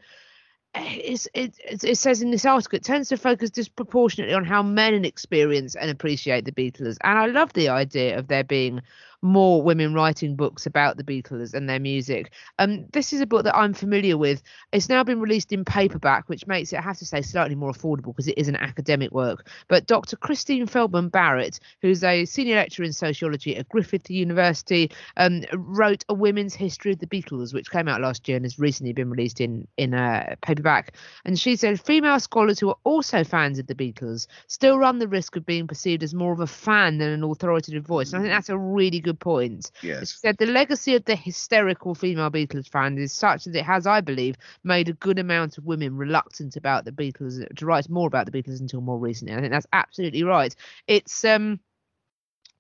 [0.76, 5.76] It, it says in this article, it tends to focus disproportionately on how men experience
[5.76, 6.96] and appreciate the Beatles.
[7.04, 8.82] And I love the idea of there being
[9.24, 12.30] more women writing books about the Beatles and their music.
[12.58, 14.42] Um, this is a book that I'm familiar with.
[14.70, 17.72] It's now been released in paperback, which makes it, I have to say, slightly more
[17.72, 19.48] affordable because it is an academic work.
[19.66, 20.16] But Dr.
[20.16, 26.14] Christine Feldman Barrett, who's a senior lecturer in sociology at Griffith University, um, wrote A
[26.14, 29.40] Women's History of the Beatles, which came out last year and has recently been released
[29.40, 30.96] in, in uh, paperback.
[31.24, 35.08] And she said female scholars who are also fans of the Beatles still run the
[35.08, 38.12] risk of being perceived as more of a fan than an authoritative voice.
[38.12, 39.70] And I think that's a really good point.
[40.02, 40.18] She Yes.
[40.18, 44.00] said the legacy of the hysterical female Beatles fan is such that it has, I
[44.00, 48.26] believe, made a good amount of women reluctant about the Beatles to write more about
[48.30, 49.34] the Beatles until more recently.
[49.34, 50.54] I think that's absolutely right.
[50.86, 51.60] It's um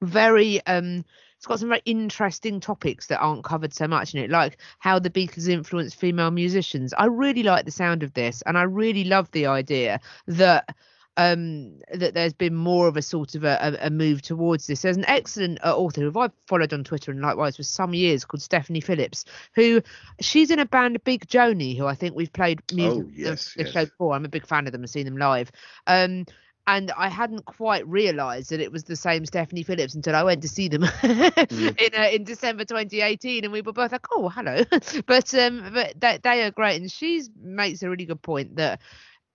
[0.02, 1.04] very um
[1.36, 4.98] it's got some very interesting topics that aren't covered so much in it, like how
[4.98, 6.94] the Beatles influenced female musicians.
[6.96, 10.74] I really like the sound of this, and I really love the idea that
[11.16, 14.82] um that there's been more of a sort of a, a, a move towards this.
[14.82, 18.24] There's an excellent uh, author who i've followed on twitter and likewise for some years
[18.24, 19.80] called stephanie phillips who
[20.20, 23.62] she's in a band Big Joanie who i think we've played music Oh, yes, the
[23.64, 23.72] yes.
[23.72, 24.14] show before.
[24.14, 24.82] I'm a big fan of them.
[24.82, 25.50] And seen them live.
[25.86, 26.26] Um
[26.66, 30.42] and I hadn't quite realised that it was the same Stephanie Phillips until I went
[30.42, 34.62] to see them in uh, in December 2018, and we were both like, "Oh, hello,"
[35.06, 38.80] but um, but they, they are great, and she makes a really good point that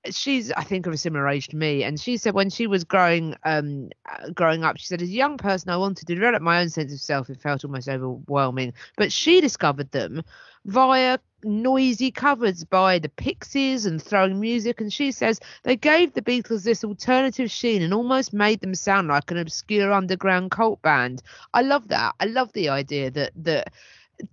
[0.10, 2.84] she's I think of a similar age to me, and she said when she was
[2.84, 6.42] growing um uh, growing up, she said as a young person I wanted to develop
[6.42, 7.30] my own sense of self.
[7.30, 10.24] It felt almost overwhelming, but she discovered them
[10.66, 16.22] via noisy covers by the Pixies and Throwing Muses, and she says they gave the
[16.22, 21.22] Beatles this alternative sheen and almost made them sound like an obscure underground cult band.
[21.54, 22.16] I love that.
[22.20, 23.74] I love the idea that that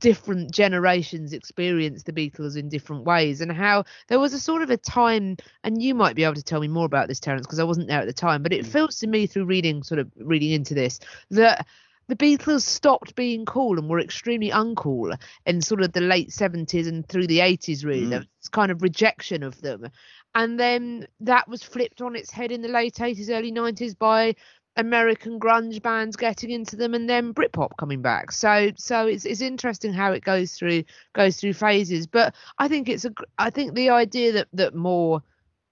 [0.00, 4.70] different generations experience the Beatles in different ways, and how there was a sort of
[4.70, 7.60] a time, and you might be able to tell me more about this, Terence, because
[7.60, 8.68] I wasn't there at the time, but it mm.
[8.68, 10.98] feels to me through reading, sort of reading into this,
[11.30, 11.66] that
[12.08, 16.86] the Beatles stopped being cool and were extremely uncool in sort of the late 70s
[16.86, 18.06] and through the 80s, really.
[18.06, 18.28] There mm.
[18.40, 19.88] was kind of rejection of them.
[20.34, 24.34] And then that was flipped on its head in the late 80s, early 90s by
[24.76, 28.32] American grunge bands getting into them and then Britpop coming back.
[28.32, 32.06] So so it's it's interesting how it goes through goes through phases.
[32.06, 35.22] But I think it's a I think the idea that that more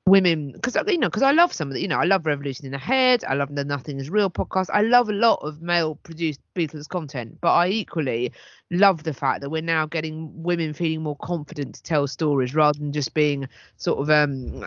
[0.07, 2.67] women because you know because I love some of the you know I love Revolution
[2.67, 5.63] in the Head I love the Nothing Is Real podcast I love a lot of
[5.63, 8.31] male produced Beatles content but I equally
[8.71, 12.79] love the fact that we're now getting women feeling more confident to tell stories rather
[12.79, 13.49] than just being
[13.79, 14.61] sort of um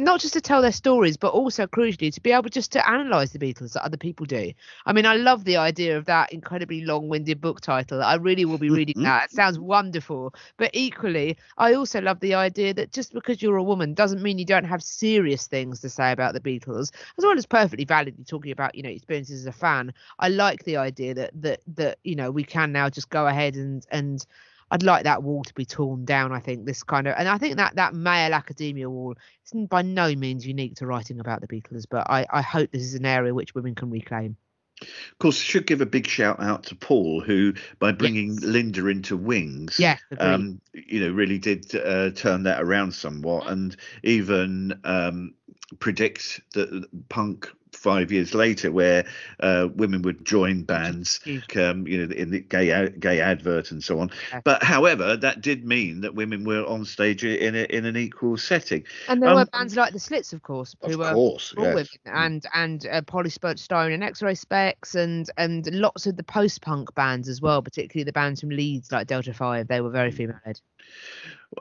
[0.00, 3.30] not just to tell their stories but also crucially to be able just to analyze
[3.30, 4.52] the Beatles that other people do.
[4.86, 8.58] I mean I love the idea of that incredibly long-winded book title I really will
[8.58, 9.26] be reading that.
[9.26, 13.62] It sounds wonderful but equally I also love the idea that just because you're a
[13.62, 17.36] woman doesn't mean you don't have serious things to say about the Beatles as well
[17.36, 21.14] as perfectly validly talking about you know experiences as a fan I like the idea
[21.14, 24.24] that that that you know we can now just go ahead and and
[24.70, 26.32] I'd like that wall to be torn down.
[26.32, 29.82] I think this kind of, and I think that that male academia wall is by
[29.82, 33.04] no means unique to writing about the Beatles, but I, I hope this is an
[33.04, 34.36] area which women can reclaim.
[34.80, 38.44] Of course, I should give a big shout out to Paul, who, by bringing Yes.
[38.44, 43.76] Linda into Wings, Yeah, um, you know, really did uh, turn that around somewhat, and
[44.02, 45.34] even um,
[45.78, 47.50] predict that punk
[47.80, 49.06] five years later, where
[49.40, 51.18] uh, women would join bands,
[51.56, 54.10] um, you know, in the gay Gaye Advert and so on.
[54.44, 58.36] But however, that did mean that women were on stage in a, in an equal
[58.36, 58.84] setting.
[59.08, 61.64] And there were Um, bands like the Slits, of course, Of who were course, all
[61.64, 61.74] yes.
[61.74, 61.88] women,
[62.24, 67.40] and and uh, Stone and X-Ray Spex, and and lots of the post-punk bands as
[67.40, 69.68] well, particularly the bands from Leeds like Delta Five.
[69.68, 70.60] They were very female-led.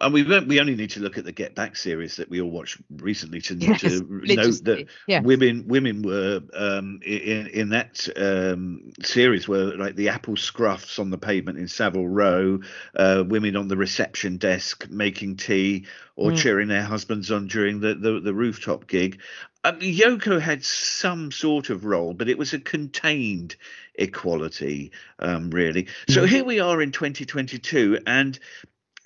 [0.01, 2.51] And we we only need to look at the Get Back series that we all
[2.51, 5.21] watched recently to, Yes, to note religiously, that yeah.
[5.21, 11.09] women women were um, in in that um, series were like the apple scruffs on
[11.09, 12.59] the pavement in Savile Row,
[12.95, 15.85] uh, women on the reception desk making tea
[16.15, 16.37] or Mm.
[16.37, 19.19] cheering their husbands on during the the, the rooftop gig.
[19.63, 23.55] Um, Yoko had some sort of role, but it was a contained
[23.95, 25.87] equality, um, really.
[26.07, 28.39] So here we are in 2022, and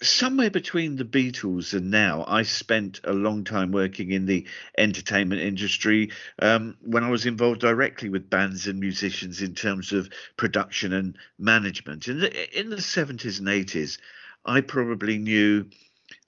[0.03, 4.45] somewhere between the Beatles and now, I spent a long time working in the
[4.77, 10.09] entertainment industry um, when I was involved directly with bands and musicians in terms of
[10.37, 12.07] production and management.
[12.07, 13.97] In the in the seventies and eighties,
[14.45, 15.65] I probably knew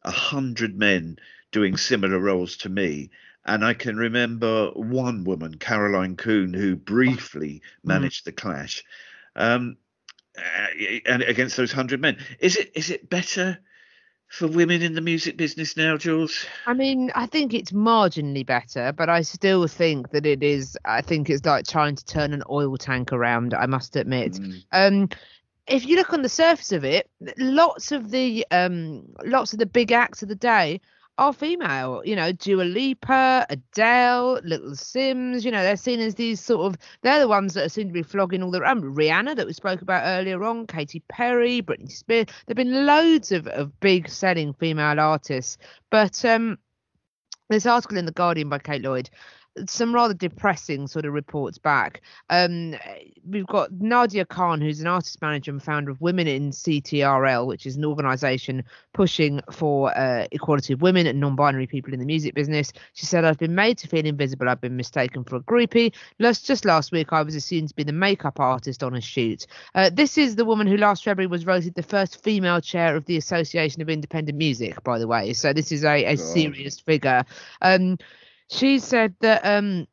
[0.04, 1.20] a hundred men
[1.52, 3.12] doing similar roles to me.
[3.46, 8.84] And I can remember one woman, Caroline Coon, who briefly managed the Clash.
[9.36, 9.78] Um,
[11.06, 12.18] and against those hundred men.
[12.40, 13.60] Is it is it better
[14.28, 16.46] for women in the music business now, Jules?
[16.66, 20.78] I mean, I think it's marginally better, but I still think that it is.
[20.86, 23.54] I think it's like trying to turn an oil tank around.
[23.54, 24.34] I must admit.
[24.34, 24.64] Mm.
[24.72, 25.10] Um,
[25.68, 29.66] if you look on the surface of it, lots of the um, lots of the
[29.66, 30.82] big acts of the day
[31.18, 32.02] are female.
[32.06, 35.44] You know, Dua Lipa, Adele, Little Simz.
[35.44, 36.80] You know, they're seen as these sort of.
[37.02, 38.64] They're the ones that seem to be flogging all the.
[38.64, 42.28] Um, Rihanna that we spoke about earlier on, Katy Perry, Britney Spears.
[42.46, 45.58] There've been loads of of big selling female artists,
[45.90, 46.58] but um,
[47.50, 49.10] this article in the Guardian by Kate Lloyd
[49.68, 52.02] some rather depressing sort of reports back.
[52.30, 52.76] Um,
[53.28, 57.66] we've got Nadia Khan, who's an artist manager and founder of Women in CTRL, which
[57.66, 62.34] is an organisation pushing for uh, equality of women and non-binary people in the music
[62.36, 62.74] business.
[62.94, 64.50] She said, "I've been made to feel invisible.
[64.50, 65.94] I've been mistaken for a groupie.
[66.20, 69.48] Just last week, I was assumed to be the makeup artist on a shoot.
[69.74, 73.06] Uh, this is the woman who last February was voted the first female chair of
[73.06, 75.34] the Association of Independent Music, by the way.
[75.34, 77.24] So this is a, a serious figure."
[77.62, 77.98] Um,
[78.50, 79.88] she said that um,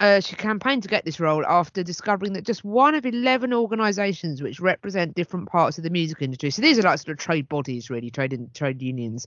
[0.00, 4.42] uh, she campaigned to get this role after discovering that just one of 11 organisations
[4.42, 7.48] which represent different parts of the music industry, so these are like sort of trade
[7.48, 9.26] bodies, really, trade, in, trade unions,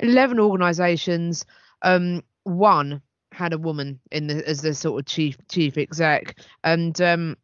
[0.00, 1.44] 11 organisations,
[1.82, 3.02] um, one
[3.32, 7.36] had a woman in the as the sort of chief chief exec, and um,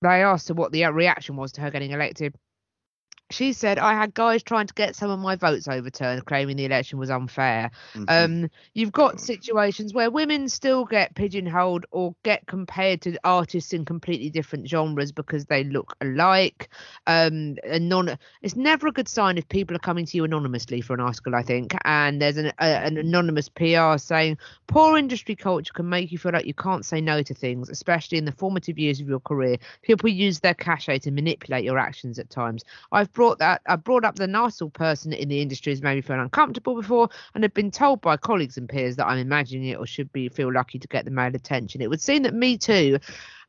[0.00, 2.34] they asked her what the reaction was to her getting elected
[3.32, 6.64] She said, I had guys trying to get some of my votes overturned, claiming the
[6.64, 7.70] election was unfair.
[7.94, 8.04] Mhm.
[8.08, 13.84] Um, you've got situations where women still get pigeonholed or get compared to artists in
[13.84, 16.68] completely different genres because they look alike.
[17.06, 20.94] Um, anon- it's never a good sign if people are coming to you anonymously for
[20.94, 21.74] an article, I think.
[21.84, 26.32] And there's an, a, an anonymous PR saying, poor industry culture can make you feel
[26.32, 29.56] like you can't say no to things, especially in the formative years of your career.
[29.82, 32.64] People use their cachet to manipulate your actions at times.
[32.90, 36.00] I've brought that I brought up the nasal person in the industry has made me
[36.00, 39.78] feel uncomfortable before and have been told by colleagues and peers that I'm imagining it
[39.78, 41.80] or should be feel lucky to get the male attention.
[41.82, 42.98] It would seem that Me Too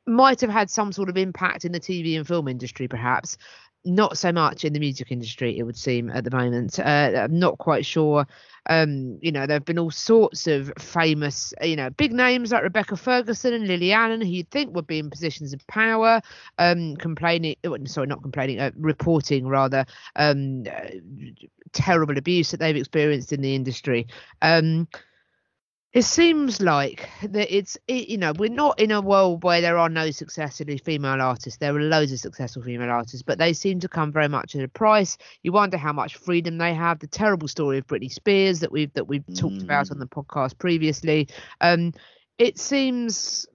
[0.06, 3.36] might have had some sort of impact in the TV and film industry, perhaps.
[3.86, 6.80] Not so much in the music industry, it would seem at the moment.
[6.80, 8.26] Uh, I'm not quite sure.
[8.70, 12.64] Um, you know, there have been all sorts of famous, you know, big names like
[12.64, 16.22] Rebecca Ferguson and Lily Allen, who you'd think would be in positions of power,
[16.60, 20.90] um, complaining, sorry, not complaining, uh, reporting rather, um, uh,
[21.74, 24.08] terrible abuse that they've experienced in the industry.
[24.42, 24.88] Um,
[25.94, 29.78] it seems like that it's it, you know we're not in a world where there
[29.78, 31.60] are no successfully female artists.
[31.60, 34.64] There are loads of successful female artists but they seem to come very much at
[34.64, 35.18] a price.
[35.44, 37.00] You wonder how much freedom they have.
[37.00, 40.58] The terrible story of Britney Spears that we've that we've talked about on the podcast
[40.58, 41.30] previously.
[41.62, 41.94] Um
[42.40, 43.46] it seems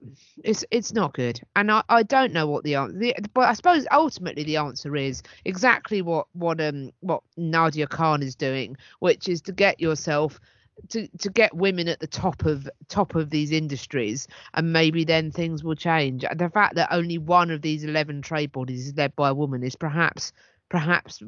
[0.41, 1.41] it's it's not good.
[1.57, 5.21] And i i don't know what the answer but i suppose ultimately the answer is
[5.43, 10.39] exactly what what um what nadia khan is doing which is to get yourself
[10.89, 15.31] to to get women at the top of top of these industries and maybe then
[15.31, 16.25] things will change.
[16.35, 19.63] The fact that only one of these 11 trade bodies is led by a woman
[19.63, 20.31] is perhaps
[20.69, 21.21] perhaps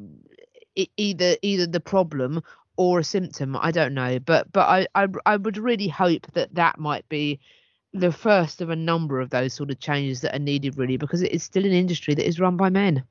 [0.96, 2.42] either either the problem
[2.76, 3.56] or a symptom.
[3.56, 4.18] I don't know.
[4.18, 7.40] But but i i, I would really hope that that might be
[7.92, 11.20] the first of a number of those sort of changes that are needed really because
[11.20, 13.04] it is still an industry that is run by men.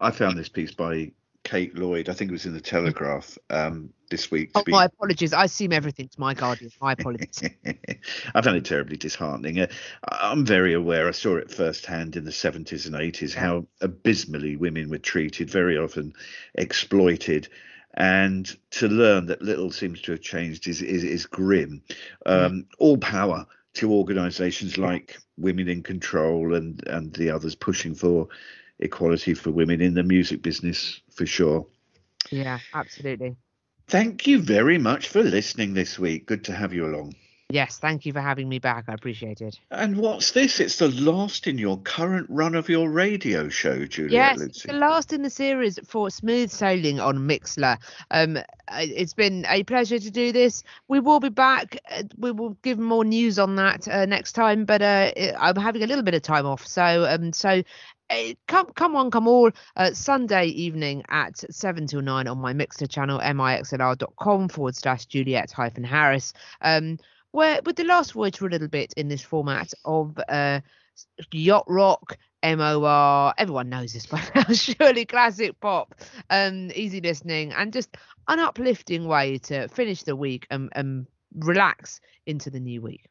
[0.00, 1.10] I found this piece by
[1.48, 2.10] Kate Lloyd.
[2.10, 4.50] I think it was in the Telegraph um, this week.
[4.54, 7.42] oh be- my apologies i assume everything's my guardian my apologies
[8.34, 9.60] I found it terribly disheartening.
[9.60, 9.66] Uh,
[10.08, 11.08] I'm very aware.
[11.08, 13.40] I saw it firsthand in the 70s and 80s Yeah.
[13.40, 16.12] how abysmally women were treated, very often
[16.54, 17.48] exploited.
[17.94, 21.82] And to learn that little seems to have changed is is, is grim.
[22.26, 28.28] Um, All power to organisations like Women in CTRL and and the others pushing for
[28.80, 31.66] equality for women in the music business for sure.
[32.30, 33.36] yeah absolutely
[33.86, 36.26] Thank you very much for listening this week.
[36.26, 37.14] Good to have you along.
[37.50, 40.60] yes thank you for having me back i appreciate it And what's this?
[40.60, 44.72] It's the last in your current run of your radio show, Juliet Yes, it's Lucy.
[44.72, 47.78] the last in the series for Smooth Sailing on Mixlr.
[48.10, 48.38] Um,
[48.72, 50.62] it's been a pleasure to do this.
[50.88, 51.78] We will be back.
[51.90, 54.64] uh, We will give more news on that uh, next time.
[54.66, 57.62] But uh, I'm having a little bit of time off, so um, so.
[58.10, 59.50] Uh, Come, come on, come all.
[59.76, 65.52] Uh, Sunday evening at seven till nine on my Mixlr channel, mixlr.com forward slash Juliet
[65.52, 66.32] hyphen Harris.
[66.60, 66.98] Um,
[67.32, 70.60] where with the last voyage for a little bit in this format of uh,
[71.32, 75.94] yacht rock, MOR, everyone knows this by now, surely classic pop,
[76.30, 77.96] um, easy listening, and just
[78.28, 83.06] an uplifting way to finish the week and, and relax into the new week.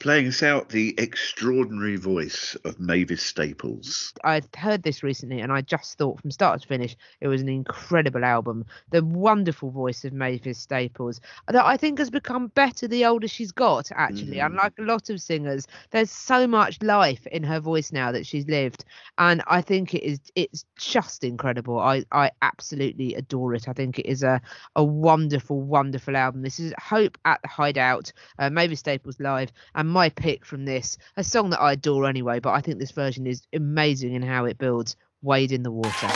[0.00, 4.14] Playing us out, the extraordinary voice of Mavis Staples.
[4.24, 7.50] I heard this recently and I just thought from start to finish it was an
[7.50, 8.64] incredible album.
[8.92, 13.52] The wonderful voice of Mavis Staples that I think has become better the older she's
[13.52, 14.38] got, actually.
[14.38, 14.46] Mm.
[14.46, 18.48] Unlike a lot of singers, there's so much life in her voice now that she's
[18.48, 18.86] lived.
[19.18, 21.78] And I think it is it's just incredible.
[21.78, 23.68] I, I absolutely adore it.
[23.68, 24.40] I think it is a,
[24.76, 26.40] a wonderful, wonderful album.
[26.40, 30.96] This is Hope at the Hideout, uh, Mavis Staples live, and my pick from this,
[31.16, 34.44] a song that I adore anyway, but I think this version is amazing in how
[34.44, 36.08] it builds Wade in the Water.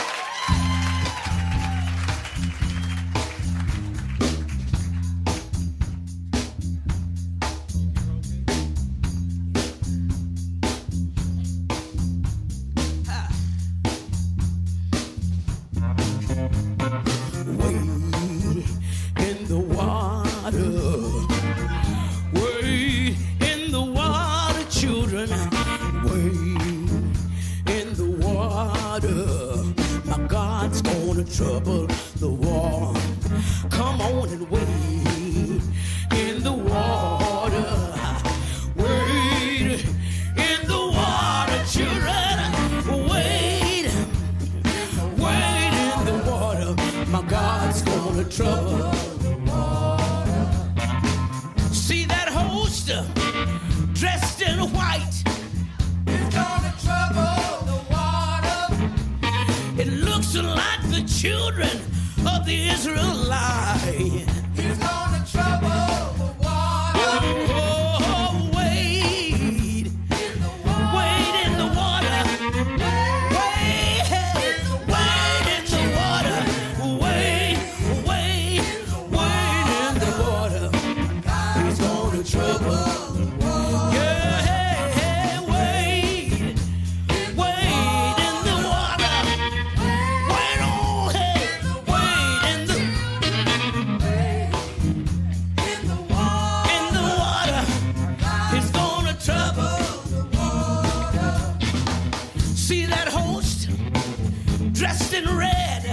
[104.85, 105.83] dressed in red.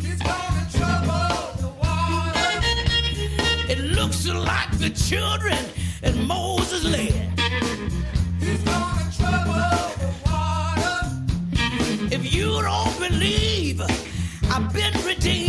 [0.00, 2.50] He's gonna trouble the water.
[3.68, 5.58] It looks like the children
[6.02, 7.28] and Moses led.
[8.40, 10.96] He's gonna trouble the water.
[12.16, 13.82] If you don't believe,
[14.50, 15.39] I've been redeemed.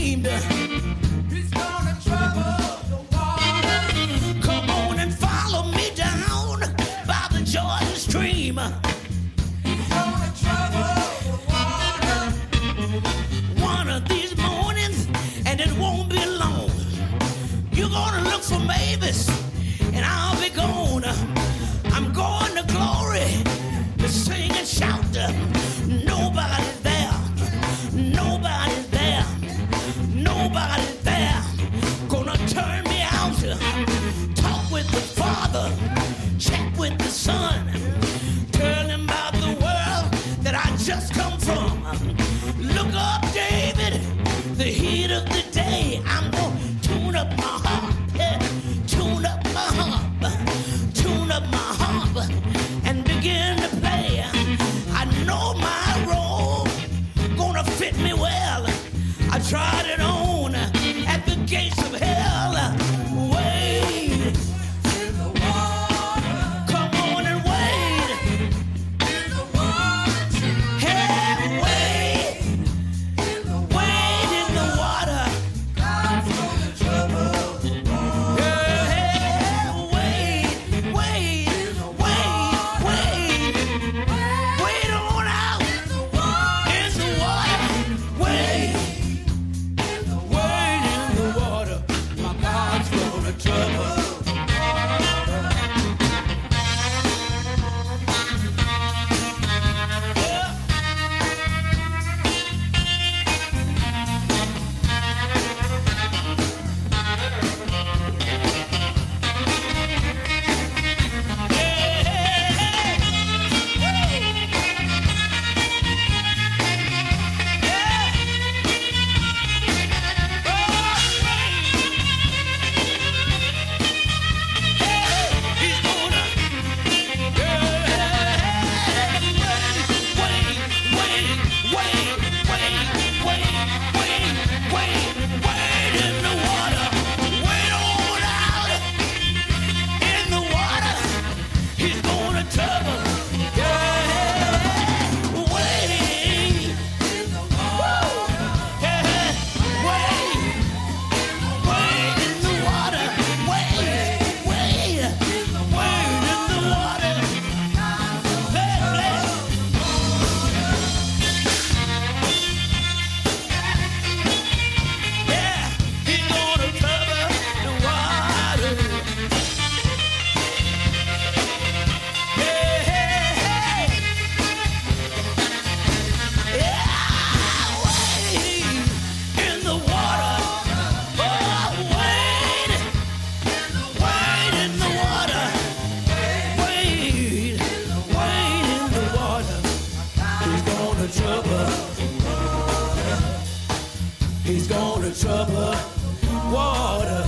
[196.52, 197.26] water.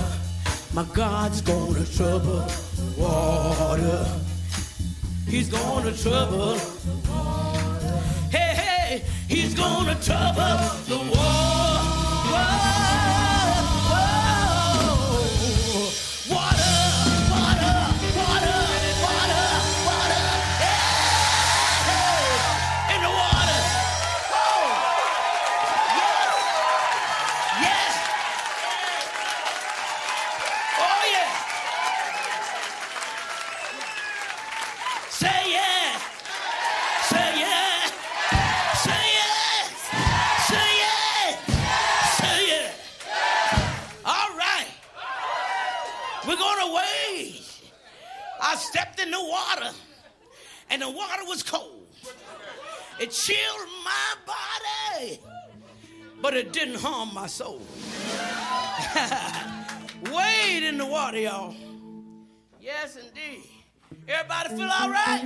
[0.73, 2.45] My God's gonna trouble
[2.97, 4.05] water.
[5.27, 6.57] He's gonna trouble.
[8.29, 10.57] Hey, hey, he's gonna trouble
[10.87, 11.22] the water.
[56.23, 57.59] But it didn't harm my soul.
[60.09, 61.53] Wade in the water, y'all.
[62.61, 63.43] Yes, indeed.
[64.07, 65.21] Everybody feel all right?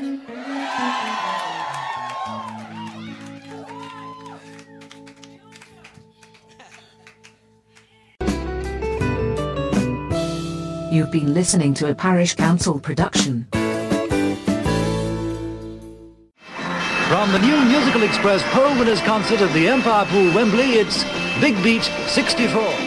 [10.91, 13.47] You've been listening to a Parish Counsel production.
[17.08, 21.05] From the new Musical Express Poll Winners Concert at the Empire Pool, Wembley, it's
[21.39, 22.86] Big Beat 64.